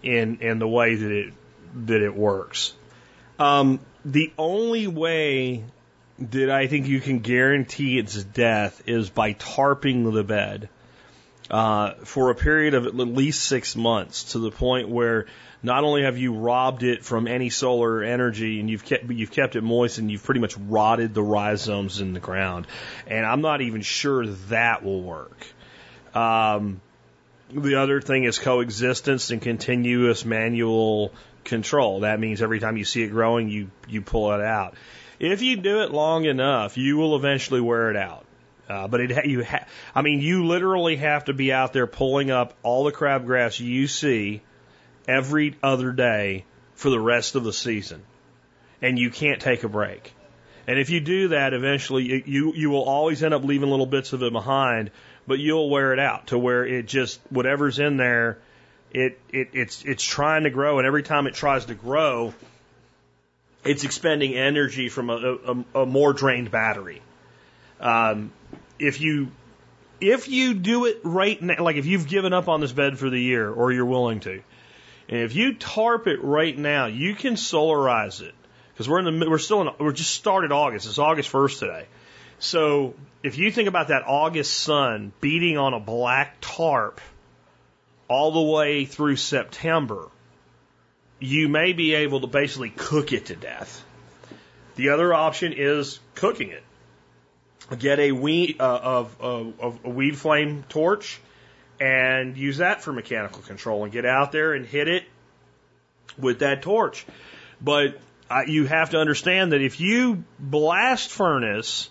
[0.03, 1.35] in in the way that it
[1.87, 2.75] that it works.
[3.39, 5.65] Um, the only way
[6.31, 10.69] that I think you can guarantee its death is by tarping the bed.
[11.51, 15.27] uh, for a period of at least six months to the point where
[15.63, 19.55] not only have you robbed it from any solar energy and you've kept you've kept
[19.55, 22.67] it moist and you've pretty much rotted the rhizomes in the ground,
[23.07, 25.47] and I'm not even sure that will work.
[26.15, 26.81] Um,
[27.51, 31.13] the other thing is coexistence and continuous manual
[31.45, 32.01] control.
[32.01, 34.75] That means every time you see it growing, you you pull it out.
[35.23, 38.27] If you do it long enough, you will eventually wear it out.
[38.69, 42.33] Uh, but it you ha- I mean, you literally have to be out there pulling
[42.33, 44.43] up all the crabgrass you see
[45.07, 46.45] every other day
[46.75, 48.03] for the rest of the season,
[48.81, 50.13] and you can't take a break.
[50.67, 54.13] And if you do that, eventually you you will always end up leaving little bits
[54.13, 54.91] of it behind,
[55.29, 58.39] but you'll wear it out to where it just whatever's in there,
[58.91, 62.35] it it it's it's trying to grow, and every time it tries to grow,
[63.65, 67.03] it's expending energy from a, a, a more drained battery.
[67.81, 68.33] Um,
[68.79, 69.31] if you
[70.01, 73.09] if you do it right now, like if you've given up on this bed for
[73.09, 74.43] the year or you're willing to,
[75.09, 78.35] and if you tarp it right now, you can solarize it
[78.73, 80.87] because we're in the we're still in we're just started August.
[80.87, 81.87] It's August first today.
[82.39, 87.01] So if you think about that August sun beating on a black tarp
[88.09, 90.09] all the way through September,
[91.23, 93.85] you may be able to basically cook it to death.
[94.77, 96.63] The other option is cooking it
[97.77, 101.21] get a weed uh, a weed flame torch
[101.81, 105.05] and use that for mechanical control and get out there and hit it
[106.19, 107.07] with that torch.
[107.61, 108.01] But
[108.31, 111.89] uh, you have to understand that if you blast furnace,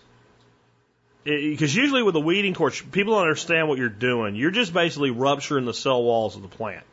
[1.24, 4.36] because usually with a weeding torch, people don't understand what you're doing.
[4.36, 6.86] You're just basically rupturing the cell walls of the plant.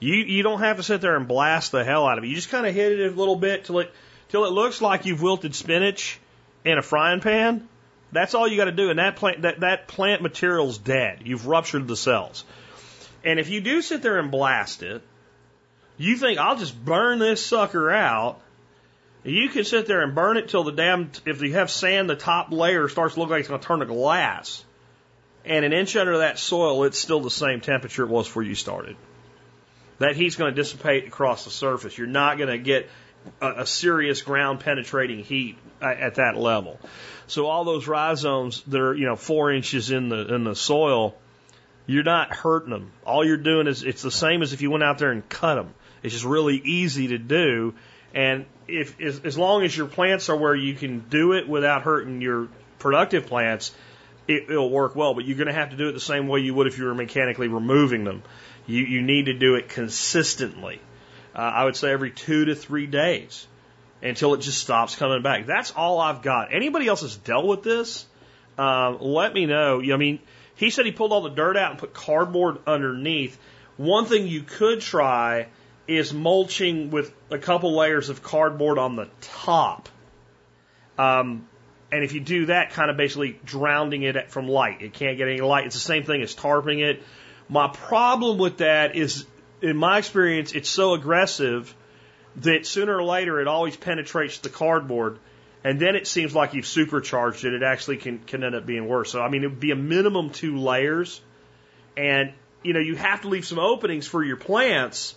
[0.00, 2.28] You you don't have to sit there and blast the hell out of it.
[2.28, 3.92] You just kind of hit it a little bit till it
[4.28, 6.20] till it looks like you've wilted spinach
[6.64, 7.68] in a frying pan
[8.12, 11.22] that's all you got to do, and that plant that that plant material's dead.
[11.24, 12.44] You've ruptured the cells.
[13.24, 15.02] And if you do sit there and blast it,
[15.96, 18.40] you think I'll just burn this sucker out.
[19.24, 22.16] You can sit there and burn it till the damn if you have sand, the
[22.16, 24.64] top layer starts to look like it's going to turn to glass.
[25.44, 28.54] And an inch under that soil, it's still the same temperature it was before you
[28.54, 28.96] started.
[29.98, 31.98] That heat's going to dissipate across the surface.
[31.98, 32.88] You're not going to get
[33.40, 36.78] a, a serious ground penetrating heat at, at that level.
[37.26, 41.14] So all those rhizomes that are, you know, four inches in the in the soil,
[41.86, 42.92] you're not hurting them.
[43.04, 45.56] All you're doing is it's the same as if you went out there and cut
[45.56, 45.74] them.
[46.02, 47.74] It's just really easy to do.
[48.14, 51.82] And if as, as long as your plants are where you can do it without
[51.82, 53.74] hurting your productive plants,
[54.26, 55.14] it, it'll work well.
[55.14, 56.84] But you're going to have to do it the same way you would if you
[56.84, 58.22] were mechanically removing them.
[58.68, 60.80] You you need to do it consistently.
[61.34, 63.46] Uh, I would say every two to three days
[64.02, 65.46] until it just stops coming back.
[65.46, 66.52] That's all I've got.
[66.52, 68.06] Anybody else has dealt with this?
[68.56, 69.80] Um, let me know.
[69.80, 70.20] I mean,
[70.54, 73.38] he said he pulled all the dirt out and put cardboard underneath.
[73.76, 75.48] One thing you could try
[75.86, 79.88] is mulching with a couple layers of cardboard on the top.
[80.98, 81.48] Um,
[81.90, 84.82] and if you do that, kind of basically drowning it from light.
[84.82, 85.66] It can't get any light.
[85.66, 87.02] It's the same thing as tarping it.
[87.48, 89.26] My problem with that is,
[89.62, 91.74] in my experience, it's so aggressive
[92.36, 95.18] that sooner or later it always penetrates the cardboard,
[95.64, 97.54] and then it seems like you've supercharged it.
[97.54, 99.10] It actually can can end up being worse.
[99.10, 101.20] So I mean, it would be a minimum two layers,
[101.96, 102.32] and
[102.62, 105.14] you know you have to leave some openings for your plants.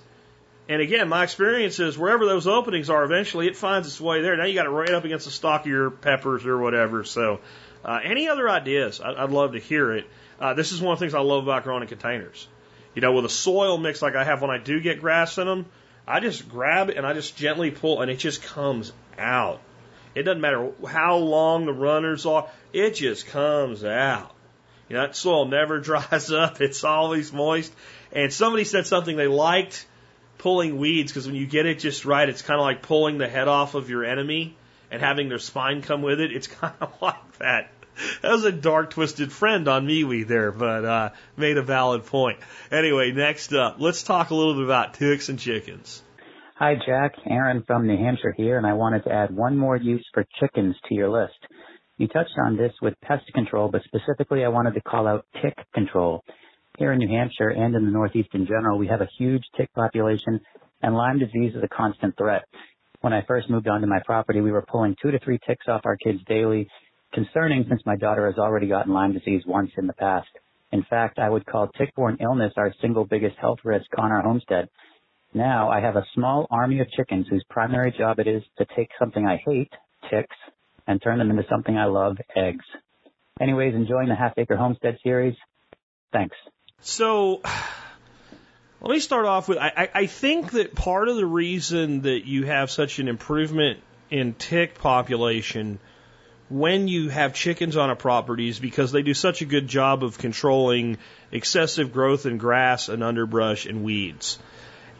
[0.69, 4.37] And again, my experience is wherever those openings are, eventually it finds its way there.
[4.37, 7.03] Now you got it right up against the stalk of your peppers or whatever.
[7.03, 7.41] So,
[7.83, 9.01] uh, any other ideas?
[9.01, 10.07] I'd, I'd love to hear it.
[10.41, 12.47] Uh, this is one of the things I love about growing in containers.
[12.95, 15.45] You know, with a soil mix like I have when I do get grass in
[15.45, 15.67] them,
[16.07, 19.61] I just grab it and I just gently pull and it just comes out.
[20.15, 24.33] It doesn't matter how long the runners are, it just comes out.
[24.89, 26.59] You know, that soil never dries up.
[26.59, 27.71] It's always moist.
[28.11, 29.85] And somebody said something they liked
[30.39, 33.27] pulling weeds because when you get it just right, it's kind of like pulling the
[33.27, 34.57] head off of your enemy
[34.89, 36.31] and having their spine come with it.
[36.31, 37.71] It's kind of like that.
[38.21, 42.39] That was a dark, twisted friend on MeWe there, but uh, made a valid point.
[42.71, 46.03] Anyway, next up, let's talk a little bit about ticks and chickens.
[46.55, 47.13] Hi, Jack.
[47.27, 50.75] Aaron from New Hampshire here, and I wanted to add one more use for chickens
[50.87, 51.33] to your list.
[51.97, 55.55] You touched on this with pest control, but specifically I wanted to call out tick
[55.73, 56.23] control.
[56.77, 59.73] Here in New Hampshire and in the Northeast in general, we have a huge tick
[59.73, 60.39] population,
[60.81, 62.43] and Lyme disease is a constant threat.
[63.01, 65.81] When I first moved onto my property, we were pulling two to three ticks off
[65.85, 66.67] our kids daily,
[67.13, 70.29] concerning since my daughter has already gotten Lyme disease once in the past.
[70.71, 74.69] In fact, I would call tick-borne illness our single biggest health risk on our homestead.
[75.33, 78.89] Now I have a small army of chickens whose primary job it is to take
[78.99, 79.71] something I hate,
[80.09, 80.35] ticks,
[80.87, 82.65] and turn them into something I love, eggs.
[83.39, 85.35] Anyways, enjoying the Half Acre Homestead series?
[86.11, 86.35] Thanks.
[86.81, 87.41] So
[88.81, 92.45] let me start off with I, I think that part of the reason that you
[92.45, 95.79] have such an improvement in tick population
[96.51, 100.03] when you have chickens on a property is because they do such a good job
[100.03, 100.97] of controlling
[101.31, 104.37] excessive growth in grass and underbrush and weeds.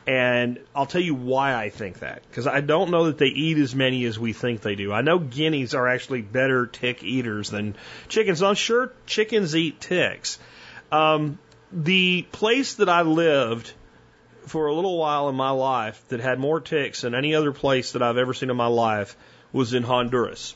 [0.08, 2.24] And I'll tell you why I think that.
[2.30, 4.93] Because I don't know that they eat as many as we think they do.
[4.93, 7.76] I know guineas are actually better tick eaters than
[8.08, 8.41] chickens.
[8.41, 10.39] I'm sure chickens eat ticks.
[10.89, 11.38] Um,
[11.74, 13.74] the place that I lived
[14.47, 17.91] for a little while in my life that had more ticks than any other place
[17.91, 19.18] that I've ever seen in my life
[19.52, 20.56] was in Honduras.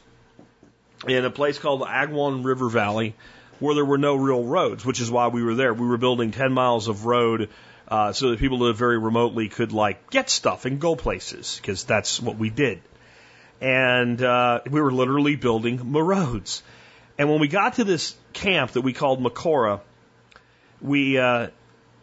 [1.08, 3.16] In a place called the River Valley,
[3.60, 5.74] where there were no real roads, which is why we were there.
[5.74, 7.50] We were building 10 miles of road
[7.88, 11.60] uh, so that people that live very remotely could like get stuff and go places
[11.62, 12.82] because that's what we did.
[13.62, 16.64] And uh, we were literally building roads.
[17.18, 19.80] And when we got to this camp that we called Makora,
[20.82, 21.48] we uh,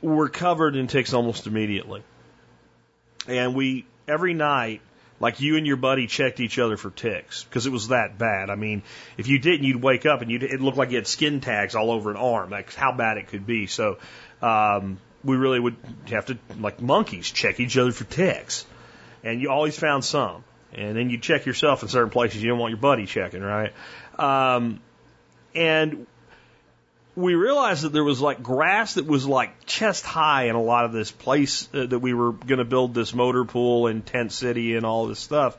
[0.00, 2.02] were covered in ticks almost immediately.
[3.28, 4.80] And we every night,
[5.22, 8.50] like you and your buddy checked each other for ticks because it was that bad.
[8.50, 8.82] I mean,
[9.16, 11.76] if you didn't, you'd wake up and you'd, it looked like you had skin tags
[11.76, 12.50] all over an arm.
[12.50, 13.68] That's how bad it could be.
[13.68, 13.98] So
[14.42, 15.76] um, we really would
[16.08, 18.66] have to, like monkeys, check each other for ticks.
[19.22, 20.42] And you always found some.
[20.72, 23.72] And then you check yourself in certain places you don't want your buddy checking, right?
[24.18, 24.80] Um,
[25.54, 26.08] and
[27.14, 30.84] we realized that there was like grass that was like chest high in a lot
[30.84, 34.32] of this place uh, that we were going to build this motor pool and tent
[34.32, 35.56] city and all this stuff.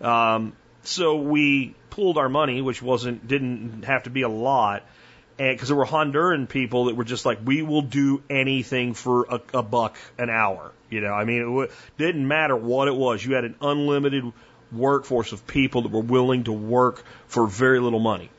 [0.00, 4.82] Um, so we pooled our money, which wasn't didn't have to be a lot,
[5.38, 9.24] and because there were Honduran people that were just like, we will do anything for
[9.24, 10.72] a, a buck an hour.
[10.90, 13.24] You know, I mean, it w- didn't matter what it was.
[13.24, 14.32] You had an unlimited
[14.72, 18.30] workforce of people that were willing to work for very little money.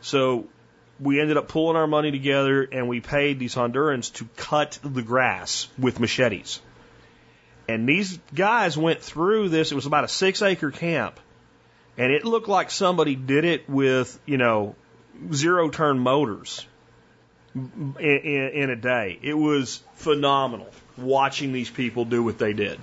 [0.00, 0.46] So
[1.00, 5.02] we ended up pulling our money together and we paid these Hondurans to cut the
[5.02, 6.60] grass with machetes.
[7.68, 9.72] And these guys went through this.
[9.72, 11.18] It was about a six acre camp.
[11.96, 14.74] And it looked like somebody did it with, you know,
[15.32, 16.66] zero turn motors
[17.54, 19.18] in, in, in, a day.
[19.22, 22.80] It was phenomenal watching these people do what they did.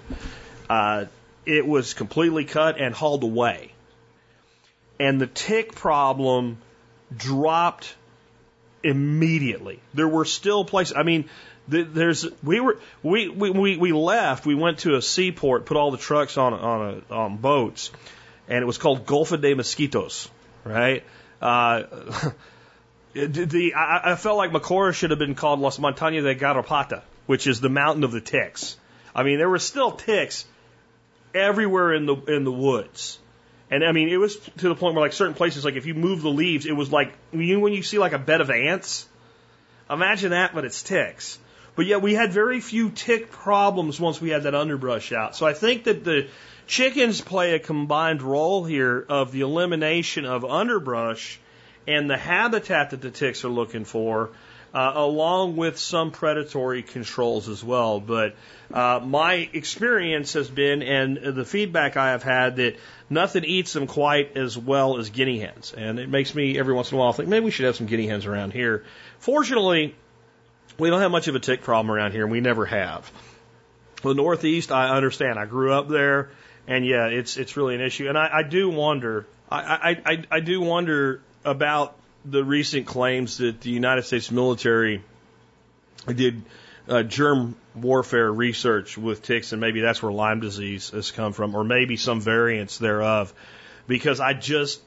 [0.70, 1.06] Uh,
[1.46, 3.74] it was completely cut and hauled away.
[5.00, 6.58] And the tick problem
[7.16, 7.96] dropped
[8.84, 9.80] immediately.
[9.94, 10.96] There were still places.
[10.96, 11.30] I mean,
[11.68, 14.46] there's we were we, we we left.
[14.46, 17.92] We went to a seaport, put all the trucks on on a, on boats,
[18.48, 20.30] and it was called Golfo de Mosquitos,
[20.64, 21.04] right?
[21.42, 21.84] Uh,
[23.14, 27.48] the I, I felt like Makora should have been called Las Montañas de Garrapata, which
[27.48, 28.78] is the mountain of the ticks.
[29.16, 30.46] I mean, there were still ticks
[31.34, 33.20] everywhere in the in the woods.
[33.72, 35.94] And I mean, it was to the point where like certain places, like if you
[35.94, 38.52] move the leaves, it was like you know when you see like a bed of
[38.52, 39.08] ants.
[39.90, 41.40] Imagine that, but it's ticks.
[41.76, 45.38] But yet we had very few tick problems once we had that underbrush out.
[45.38, 46.28] So I think that the
[46.68, 51.40] chickens play a combined role here of the elimination of underbrush
[51.88, 54.32] and the habitat that the ticks are looking for,
[54.74, 58.00] uh, along with some predatory controls as well.
[58.00, 58.36] But
[58.74, 62.78] uh, my experience has been, and the feedback I have had, that
[63.10, 65.74] nothing eats them quite as well as guinea hens.
[65.76, 67.88] And it makes me every once in a while think maybe we should have some
[67.88, 68.86] guinea hens around here.
[69.20, 69.96] Fortunately,
[70.78, 73.12] we don't have much of a tick problem around here, and we never have.
[74.04, 75.38] The Northeast, I understand.
[75.38, 76.30] I grew up there,
[76.68, 78.08] and yeah, it's it's really an issue.
[78.08, 81.96] And I, I do wonder, I, I, I do wonder about
[82.26, 85.04] the recent claims that the United States military
[86.08, 86.42] did
[86.88, 91.56] uh, germ warfare research with ticks, and maybe that's where Lyme disease has come from,
[91.56, 93.34] or maybe some variants thereof.
[93.88, 94.82] Because I just,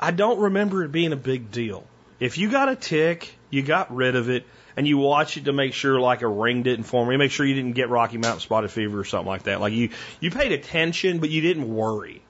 [0.00, 1.84] I don't remember it being a big deal.
[2.18, 4.46] If you got a tick, you got rid of it,
[4.76, 7.10] and you watch it to make sure like a ring didn't form.
[7.10, 9.60] You make sure you didn't get Rocky Mountain spotted fever or something like that.
[9.60, 9.90] Like you,
[10.20, 12.22] you paid attention, but you didn't worry.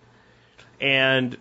[0.80, 1.36] And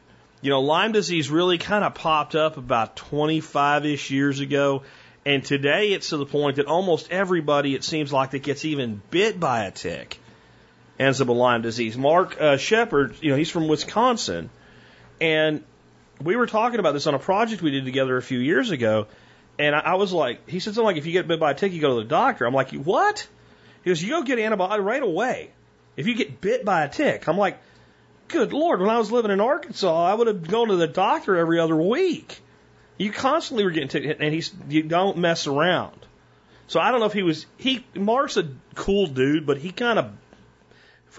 [0.46, 4.84] you know, Lyme disease really kind of popped up about 25 ish years ago.
[5.26, 9.02] And today it's to the point that almost everybody, it seems like, that gets even
[9.10, 10.20] bit by a tick
[11.00, 11.98] ends up with Lyme disease.
[11.98, 14.52] Mark uh, Shepard, you know, he's from Wisconsin.
[15.20, 15.64] And
[16.22, 19.08] we were talking about this on a project we did together a few years ago.
[19.58, 21.56] And I, I was like, he said something like, if you get bit by a
[21.56, 22.46] tick, you go to the doctor.
[22.46, 23.28] I'm like, what?
[23.84, 25.50] He goes, you go get antibiotic right away.
[25.98, 27.58] If you get bit by a tick, I'm like,
[28.28, 31.36] good lord, when I was living in Arkansas, I would have gone to the doctor
[31.36, 32.40] every other week.
[32.98, 36.00] You constantly were getting tick, and he's, you don't mess around.
[36.68, 40.00] So I don't know if he was, he, Mark's a cool dude, but he kind
[40.00, 40.12] of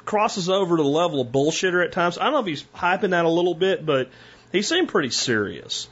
[0.05, 2.19] crosses over to the level of bullshitter at times.
[2.19, 4.11] I don't know if he's hyping that a little bit, but
[4.53, 5.89] he seemed pretty serious.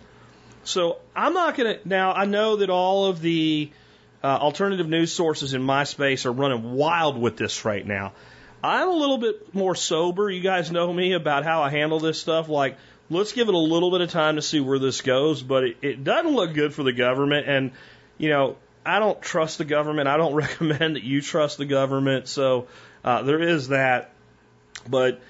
[0.65, 3.71] So I'm not going to, now I know that all of the
[4.25, 8.15] Uh, alternative news sources in my space are running wild with this right now.
[8.65, 10.31] I'm a little bit more sober.
[10.31, 12.49] You guys know me about how I handle this stuff.
[12.49, 12.79] Like,
[13.11, 15.77] let's give it a little bit of time to see where this goes, but it,
[15.83, 17.47] it doesn't look good for the government.
[17.47, 17.73] And,
[18.17, 18.57] you know,
[18.87, 20.09] I don't trust the government.
[20.09, 22.27] I don't recommend that you trust the government.
[22.27, 22.69] So
[23.05, 24.13] uh, there is that.
[24.89, 25.21] But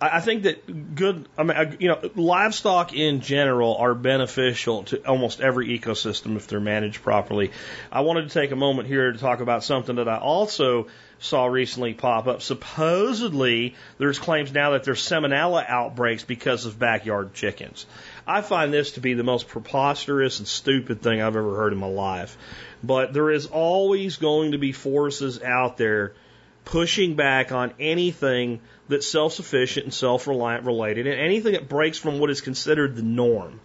[0.00, 4.82] I, I think that good, I mean, I, you know, livestock in general are beneficial
[4.84, 7.52] to almost every ecosystem if they're managed properly.
[7.92, 10.88] I wanted to take a moment here to talk about something that I also
[11.20, 12.42] saw recently pop up.
[12.42, 17.86] Supposedly, there's claims now that there's salmonella outbreaks because of backyard chickens.
[18.26, 21.78] I find this to be the most preposterous and stupid thing I've ever heard in
[21.78, 22.36] my life.
[22.82, 26.14] But there is always going to be forces out there
[26.64, 31.98] pushing back on anything that's self sufficient and self reliant related and anything that breaks
[31.98, 33.60] from what is considered the norm.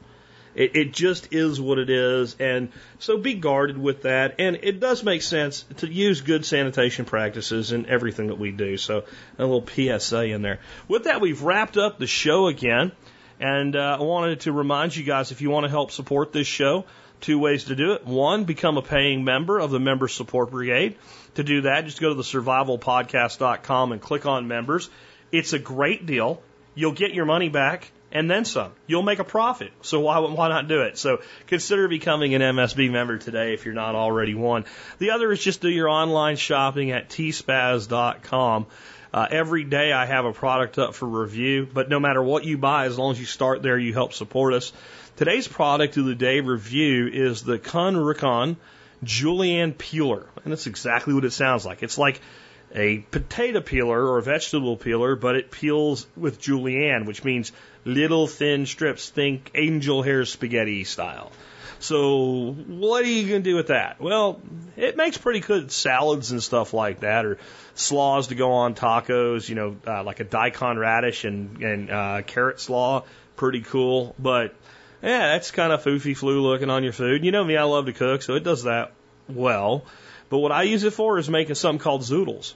[0.55, 2.35] It, it just is what it is.
[2.39, 4.35] And so be guarded with that.
[4.39, 8.77] And it does make sense to use good sanitation practices in everything that we do.
[8.77, 9.03] So
[9.37, 10.59] a little PSA in there.
[10.87, 12.93] With that, we've wrapped up the show again.
[13.39, 16.47] And uh, I wanted to remind you guys if you want to help support this
[16.47, 16.85] show,
[17.19, 18.05] two ways to do it.
[18.05, 20.95] One, become a paying member of the Member Support Brigade.
[21.35, 24.89] To do that, just go to the survivalpodcast.com and click on members.
[25.33, 26.41] It's a great deal.
[26.75, 28.71] You'll get your money back and then some.
[28.87, 29.73] You'll make a profit.
[29.81, 30.97] So why, why not do it?
[30.97, 34.63] So consider becoming an MSB member today if you're not already one.
[34.99, 38.67] The other is just do your online shopping at tspaz.com.
[39.13, 42.57] Uh, every day I have a product up for review, but no matter what you
[42.57, 44.71] buy, as long as you start there, you help support us.
[45.17, 48.55] Today's product of the day review is the Kuhn Rikon
[49.03, 50.25] Julienne Peeler.
[50.45, 51.83] And that's exactly what it sounds like.
[51.83, 52.21] It's like
[52.75, 57.51] a potato peeler or a vegetable peeler, but it peels with julienne, which means
[57.85, 59.09] little thin strips.
[59.09, 61.31] Think angel hair spaghetti style.
[61.79, 64.01] So what are you going to do with that?
[64.01, 64.41] Well,
[64.75, 67.37] it makes pretty good salads and stuff like that, or
[67.75, 69.47] slaws to go on tacos.
[69.47, 73.03] You know, uh, like a daikon radish and and uh, carrot slaw,
[73.35, 74.15] pretty cool.
[74.17, 74.55] But
[75.03, 77.23] yeah, that's kind of foofy flu looking on your food.
[77.23, 78.93] You know me, I love to cook, so it does that
[79.27, 79.85] well.
[80.29, 82.53] But what I use it for is making something called zoodles.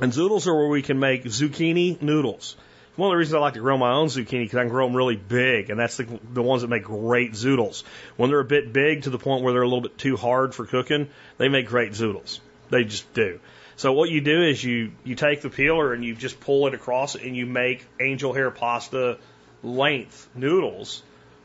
[0.00, 2.56] And zoodles are where we can make zucchini noodles.
[2.98, 4.84] One of the reasons I like to grow my own zucchini because I can grow
[4.84, 7.84] them really big, and that's the, the ones that make great zoodles.
[8.16, 10.52] When they're a bit big to the point where they're a little bit too hard
[10.52, 12.40] for cooking, they make great zoodles.
[12.70, 13.38] They just do.
[13.76, 16.74] So what you do is you you take the peeler and you just pull it
[16.74, 19.18] across and you make angel hair pasta
[19.62, 21.00] length noodles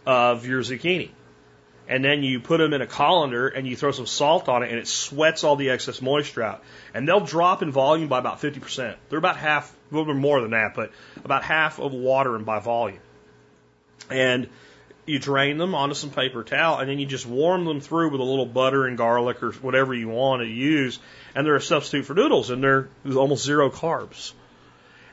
[0.08, 1.12] of your zucchini
[1.88, 4.70] and then you put them in a colander and you throw some salt on it
[4.70, 6.64] and it sweats all the excess moisture out.
[6.94, 8.96] And they'll drop in volume by about 50%.
[9.10, 10.92] They're about half, a little bit more than that, but
[11.24, 13.00] about half of water and by volume.
[14.10, 14.50] And
[15.06, 18.22] you drain them onto some paper towel and then you just warm them through with
[18.22, 21.00] a little butter and garlic or whatever you want to use.
[21.36, 24.34] And they're a substitute for noodles and they're almost zero carbs.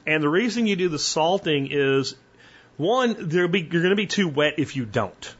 [0.06, 2.14] And the reason you do the salting is
[2.76, 5.34] one, there'll be, you're going to be too wet if you don't.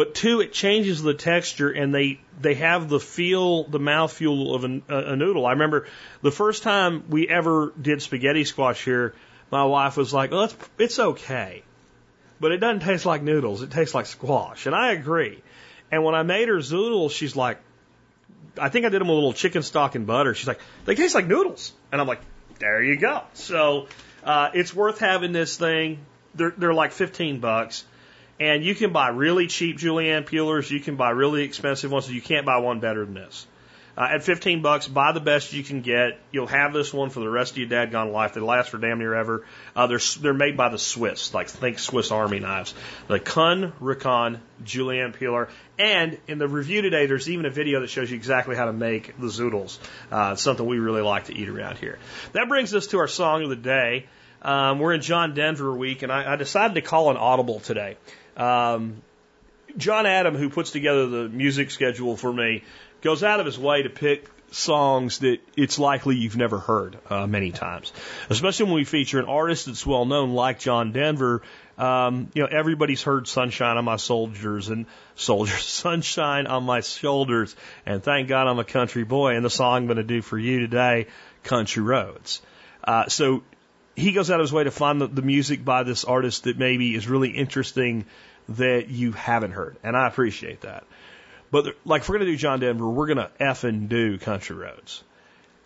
[0.00, 4.54] But two, it changes the texture and they, they have the feel, the mouth feel
[4.54, 5.44] of a, a noodle.
[5.44, 5.88] I remember
[6.22, 9.14] the first time we ever did spaghetti squash here,
[9.50, 11.64] my wife was like, well, it's, it's okay.
[12.40, 13.60] But it doesn't taste like noodles.
[13.60, 14.64] It tastes like squash.
[14.64, 15.42] And I agree.
[15.92, 17.58] And when I made her zoodles, she's like,
[18.58, 20.34] I think I did them with a little chicken stock and butter.
[20.34, 21.74] She's like, they taste like noodles.
[21.92, 22.22] And I'm like,
[22.58, 23.24] there you go.
[23.34, 23.88] So,
[24.24, 25.98] uh, it's worth having this thing.
[26.34, 27.84] They're, they're like 15 bucks.
[28.40, 30.70] And you can buy really cheap julienne peelers.
[30.70, 32.10] You can buy really expensive ones.
[32.10, 33.46] You can't buy one better than this.
[33.98, 36.18] Uh, at 15 bucks, buy the best you can get.
[36.32, 38.32] You'll have this one for the rest of your dadgone life.
[38.32, 39.44] They last for damn near ever.
[39.76, 42.72] Uh, they're, they're made by the Swiss, like think Swiss Army knives.
[43.08, 45.50] The Kuhn Rikon Julienne Peeler.
[45.78, 48.72] And in the review today, there's even a video that shows you exactly how to
[48.72, 49.78] make the zoodles.
[50.10, 51.98] Uh, something we really like to eat around here.
[52.32, 54.06] That brings us to our song of the day.
[54.40, 57.98] Um, we're in John Denver week, and I, I decided to call an audible today.
[58.40, 59.02] Um,
[59.76, 62.64] John Adam, who puts together the music schedule for me,
[63.02, 67.26] goes out of his way to pick songs that it's likely you've never heard uh,
[67.26, 67.92] many times,
[68.30, 71.42] especially when we feature an artist that's well known like John Denver.
[71.78, 77.54] Um, you know, everybody's heard "Sunshine on My Soldiers" and "Soldiers Sunshine on My Shoulders,"
[77.86, 79.36] and thank God I'm a country boy.
[79.36, 81.06] And the song I'm going to do for you today,
[81.44, 82.42] "Country Roads."
[82.82, 83.42] Uh, so
[83.96, 86.58] he goes out of his way to find the, the music by this artist that
[86.58, 88.06] maybe is really interesting
[88.50, 90.84] that you haven't heard, and I appreciate that.
[91.50, 95.02] But like, if we're to do John Denver, we're to F and do Country Roads.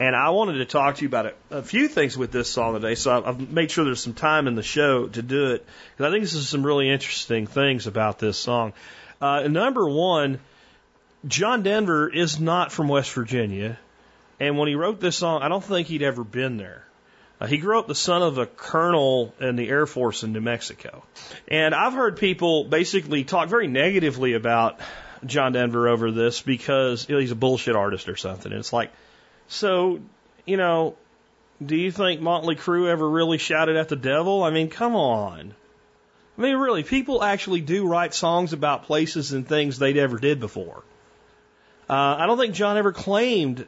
[0.00, 2.74] And I wanted to talk to you about a, a few things with this song
[2.74, 5.64] today, so I've made sure there's some time in the show to do it.
[5.96, 8.72] Because I think this is some really interesting things about this song.
[9.20, 10.40] Uh, number one,
[11.26, 13.78] John Denver is not from West Virginia,
[14.40, 16.84] and when he wrote this song, I don't think he'd ever been there.
[17.40, 20.40] Uh, he grew up the son of a colonel in the Air Force in New
[20.40, 21.02] Mexico.
[21.48, 24.78] And I've heard people basically talk very negatively about
[25.26, 28.52] John Denver over this because you know, he's a bullshit artist or something.
[28.52, 28.92] And it's like,
[29.48, 30.00] so,
[30.46, 30.96] you know,
[31.64, 34.42] do you think Motley Crue ever really shouted at the devil?
[34.42, 35.54] I mean, come on.
[36.36, 40.40] I mean, really, people actually do write songs about places and things they'd never did
[40.40, 40.82] before.
[41.88, 43.66] Uh, I don't think John ever claimed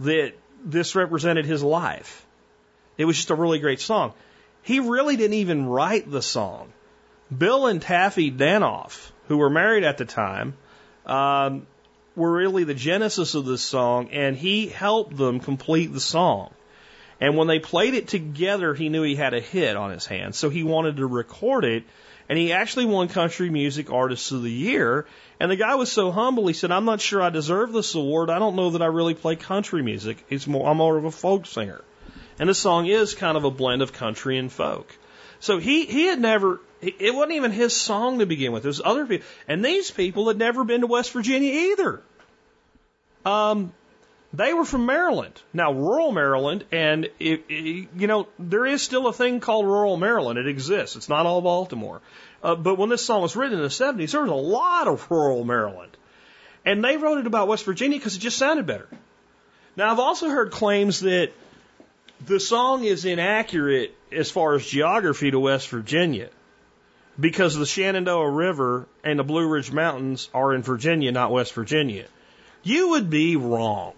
[0.00, 0.32] that
[0.64, 2.26] this represented his life.
[2.98, 4.12] It was just a really great song.
[4.62, 6.72] He really didn't even write the song.
[7.36, 10.54] Bill and Taffy Danoff, who were married at the time,
[11.06, 11.66] um,
[12.14, 16.52] were really the genesis of this song, and he helped them complete the song.
[17.20, 20.36] And when they played it together, he knew he had a hit on his hands,
[20.36, 21.84] so he wanted to record it.
[22.28, 25.06] And he actually won Country Music Artist of the Year.
[25.38, 28.30] And the guy was so humble, he said, I'm not sure I deserve this award.
[28.30, 30.24] I don't know that I really play country music.
[30.30, 31.82] It's more, I'm more of a folk singer.
[32.38, 34.96] And the song is kind of a blend of country and folk.
[35.40, 38.64] So he, he had never, it wasn't even his song to begin with.
[38.64, 39.26] It was other people.
[39.48, 42.02] And these people had never been to West Virginia either.
[43.24, 43.72] Um,
[44.32, 45.40] they were from Maryland.
[45.52, 49.96] Now, rural Maryland, and it, it, you know, there is still a thing called rural
[49.96, 50.38] Maryland.
[50.38, 50.96] It exists.
[50.96, 52.00] It's not all Baltimore.
[52.42, 55.10] Uh, but when this song was written in the 70s, there was a lot of
[55.10, 55.96] rural Maryland.
[56.64, 58.88] And they wrote it about West Virginia because it just sounded better.
[59.76, 61.32] Now, I've also heard claims that
[62.26, 66.28] the song is inaccurate as far as geography to West Virginia
[67.18, 72.06] because the Shenandoah River and the Blue Ridge Mountains are in Virginia, not West Virginia.
[72.62, 73.94] You would be wrong.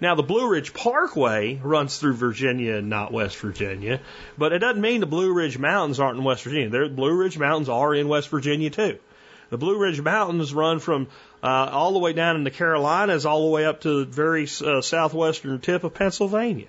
[0.00, 4.00] Now, the Blue Ridge Parkway runs through Virginia and not West Virginia,
[4.36, 6.68] but it doesn't mean the Blue Ridge Mountains aren't in West Virginia.
[6.68, 8.98] The Blue Ridge Mountains are in West Virginia too.
[9.50, 11.08] The Blue Ridge Mountains run from
[11.42, 14.44] uh, all the way down in the Carolinas all the way up to the very
[14.64, 16.68] uh, southwestern tip of Pennsylvania.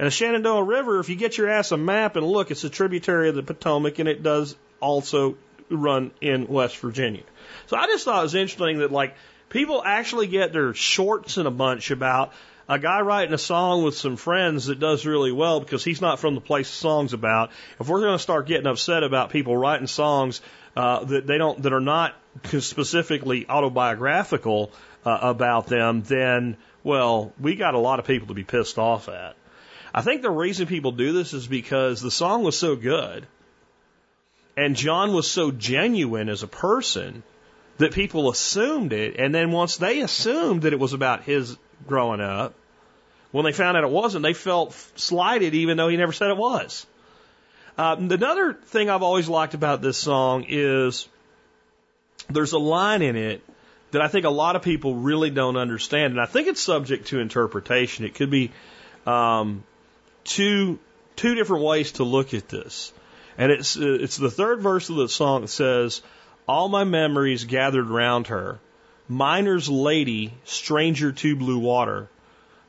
[0.00, 2.70] And the Shenandoah River, if you get your ass a map and look, it's a
[2.70, 5.36] tributary of the Potomac, and it does also
[5.68, 7.22] run in West Virginia.
[7.66, 9.14] So I just thought it was interesting that like
[9.50, 12.32] people actually get their shorts in a bunch about
[12.66, 16.18] a guy writing a song with some friends that does really well because he's not
[16.18, 17.50] from the place the song's about.
[17.78, 20.40] If we're going to start getting upset about people writing songs
[20.76, 22.14] uh, that they don't that are not
[22.46, 24.72] specifically autobiographical
[25.04, 29.10] uh, about them, then well, we got a lot of people to be pissed off
[29.10, 29.36] at.
[29.92, 33.26] I think the reason people do this is because the song was so good
[34.56, 37.22] and John was so genuine as a person
[37.78, 39.16] that people assumed it.
[39.18, 41.56] And then once they assumed that it was about his
[41.86, 42.54] growing up,
[43.30, 46.36] when they found out it wasn't, they felt slighted even though he never said it
[46.36, 46.86] was.
[47.78, 51.08] Uh, another thing I've always liked about this song is
[52.28, 53.42] there's a line in it
[53.92, 57.08] that I think a lot of people really don't understand, and I think it's subject
[57.08, 58.04] to interpretation.
[58.04, 58.50] It could be
[59.06, 59.64] um,
[60.24, 60.78] two
[61.16, 62.92] two different ways to look at this.
[63.36, 66.02] And it's uh, it's the third verse of the song that says,
[66.48, 68.58] "All my memories gathered round her,
[69.08, 72.08] miner's lady, stranger to blue water,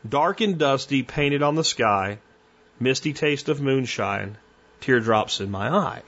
[0.08, 2.20] dark and dusty, painted on the sky,
[2.80, 4.38] misty taste of moonshine,
[4.82, 6.04] teardrops in my eye."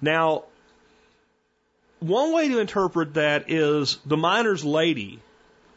[0.00, 0.44] Now,
[2.00, 5.20] one way to interpret that is the miner's lady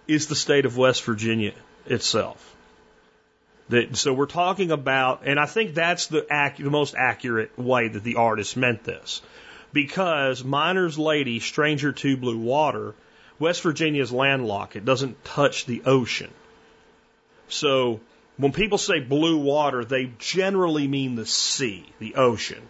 [0.08, 1.54] is the state of West Virginia
[1.86, 2.53] itself.
[3.70, 7.88] That, so we're talking about, and I think that's the, ac- the most accurate way
[7.88, 9.22] that the artist meant this.
[9.72, 12.94] Because Miner's Lady, Stranger to Blue Water,
[13.40, 14.76] West Virginia is landlocked.
[14.76, 16.30] It doesn't touch the ocean.
[17.48, 18.00] So
[18.38, 22.62] when people say blue water, they generally mean the sea, the ocean.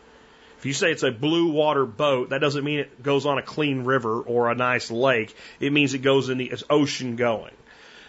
[0.57, 3.41] If you say it's a blue water boat, that doesn't mean it goes on a
[3.41, 5.35] clean river or a nice lake.
[5.59, 7.53] It means it goes in the ocean going.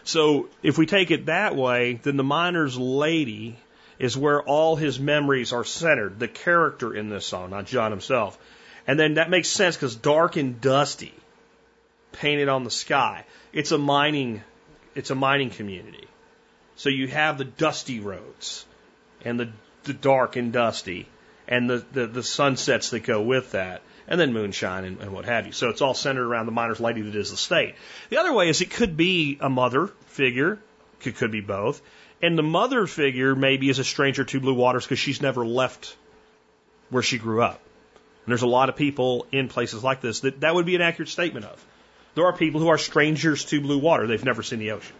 [0.05, 3.57] So if we take it that way, then the miner's lady
[3.99, 8.39] is where all his memories are centered, the character in this song, not John himself.
[8.87, 11.15] And then that makes sense because dark and dusty,
[12.13, 13.25] painted on the sky.
[13.53, 14.43] It's a mining,
[14.95, 16.07] it's a mining community.
[16.77, 18.67] So you have the dusty roads
[19.25, 19.51] and the,
[19.85, 21.09] the dark and dusty
[21.49, 25.25] and the, the, the sunsets that go with that and then moonshine and, and what
[25.25, 25.53] have you.
[25.53, 27.75] So it's all centered around the miner's lady that is the state.
[28.11, 30.59] The other way is it could be a mother figure,
[31.05, 31.81] it could be both,
[32.23, 35.97] and the mother figure maybe is a stranger to blue waters because she's never left
[36.91, 37.61] where she grew up.
[38.25, 40.81] And there's a lot of people in places like this that that would be an
[40.81, 41.65] accurate statement of.
[42.15, 44.07] There are people who are strangers to blue water.
[44.07, 44.97] They've never seen the ocean.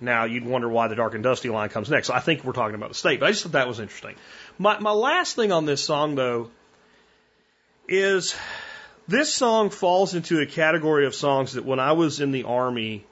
[0.00, 2.08] Now, you'd wonder why the dark and dusty line comes next.
[2.08, 4.16] So I think we're talking about the state, but I just thought that was interesting.
[4.58, 6.50] My, my last thing on this song, though,
[7.88, 8.34] is
[9.06, 13.04] This song falls into a category of songs that when I was in the Army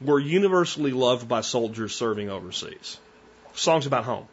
[0.00, 2.98] were universally loved by soldiers serving overseas.
[3.54, 4.28] Songs about home.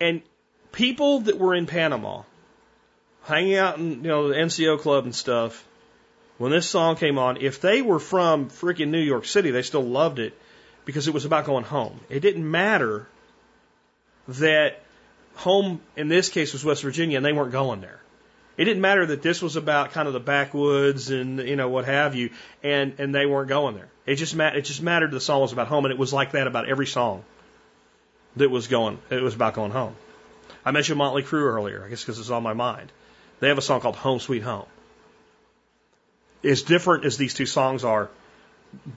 [0.00, 0.22] And
[0.72, 2.22] people that were in Panama,
[3.22, 5.64] hanging out in you know the NCO club and stuff,
[6.38, 9.84] when this song came on, if they were from freaking New York City, they still
[9.84, 10.36] loved it
[10.84, 12.00] because it was about going home.
[12.08, 13.06] It didn't matter
[14.26, 14.82] that
[15.34, 18.00] home in this case was West Virginia and they weren't going there.
[18.60, 21.86] It didn't matter that this was about kind of the backwoods and you know what
[21.86, 22.28] have you,
[22.62, 23.88] and and they weren't going there.
[24.04, 26.32] It just ma- it just mattered the song was about home, and it was like
[26.32, 27.24] that about every song
[28.36, 28.98] that was going.
[29.08, 29.96] It was about going home.
[30.62, 32.92] I mentioned Motley Crue earlier, I guess because it's on my mind.
[33.38, 34.66] They have a song called Home Sweet Home.
[36.44, 38.10] As different as these two songs are,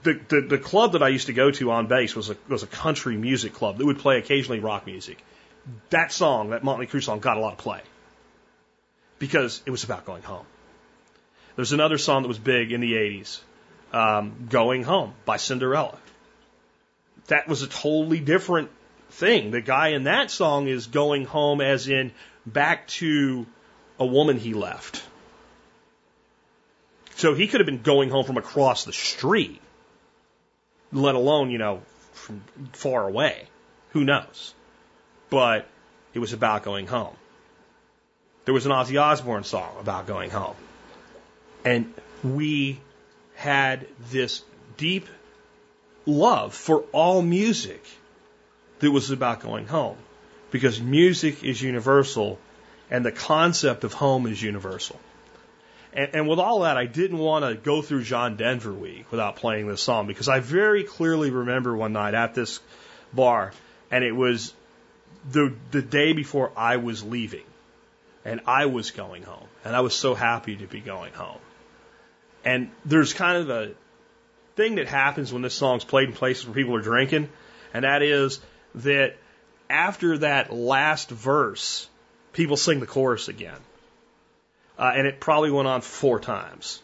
[0.02, 2.64] the, the, the club that I used to go to on base was a, was
[2.64, 5.24] a country music club that would play occasionally rock music.
[5.88, 7.80] That song, that Motley Crue song, got a lot of play
[9.18, 10.46] because it was about going home.
[11.56, 13.40] There's another song that was big in the 80s,
[13.92, 15.96] um, Going Home by Cinderella.
[17.28, 18.70] That was a totally different
[19.10, 19.50] thing.
[19.50, 22.12] The guy in that song is going home as in
[22.44, 23.46] back to
[23.98, 25.02] a woman he left.
[27.16, 29.60] So he could have been going home from across the street,
[30.92, 31.82] let alone, you know,
[32.12, 32.42] from
[32.72, 33.46] far away.
[33.90, 34.52] Who knows?
[35.30, 35.68] But
[36.12, 37.14] it was about going home.
[38.44, 40.56] There was an Ozzy Osbourne song about going home.
[41.64, 42.80] And we
[43.34, 44.42] had this
[44.76, 45.08] deep
[46.04, 47.82] love for all music
[48.80, 49.96] that was about going home.
[50.50, 52.38] Because music is universal
[52.90, 55.00] and the concept of home is universal.
[55.94, 59.36] And, and with all that, I didn't want to go through John Denver week without
[59.36, 62.60] playing this song because I very clearly remember one night at this
[63.12, 63.52] bar
[63.90, 64.52] and it was
[65.30, 67.44] the, the day before I was leaving
[68.24, 71.40] and I was going home and I was so happy to be going home.
[72.44, 73.72] And there's kind of a
[74.56, 77.28] thing that happens when this song's played in places where people are drinking,
[77.72, 78.40] and that is
[78.76, 79.16] that
[79.68, 81.88] after that last verse,
[82.32, 83.58] people sing the chorus again.
[84.78, 86.82] Uh, and it probably went on four times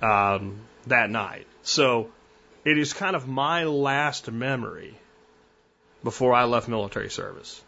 [0.00, 1.46] um, that night.
[1.62, 2.10] So
[2.64, 4.94] it is kind of my last memory
[6.02, 7.62] before I left military service.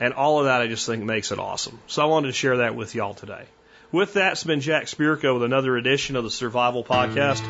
[0.00, 1.78] And all of that I just think makes it awesome.
[1.86, 3.46] So I wanted to share that with y'all today.
[3.90, 7.40] With that, it's been Jack Spirko with another edition of the Survival Podcast,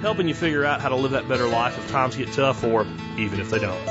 [0.00, 2.86] helping you figure out how to live that better life if times get tough or
[3.18, 3.88] even if they don't.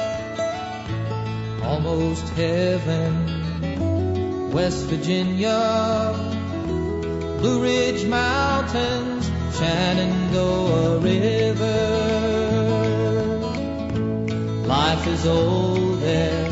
[1.63, 3.21] Almost heaven,
[4.51, 6.11] West Virginia,
[7.39, 12.11] Blue Ridge Mountains, Shenandoah River.
[14.65, 16.51] Life is old there,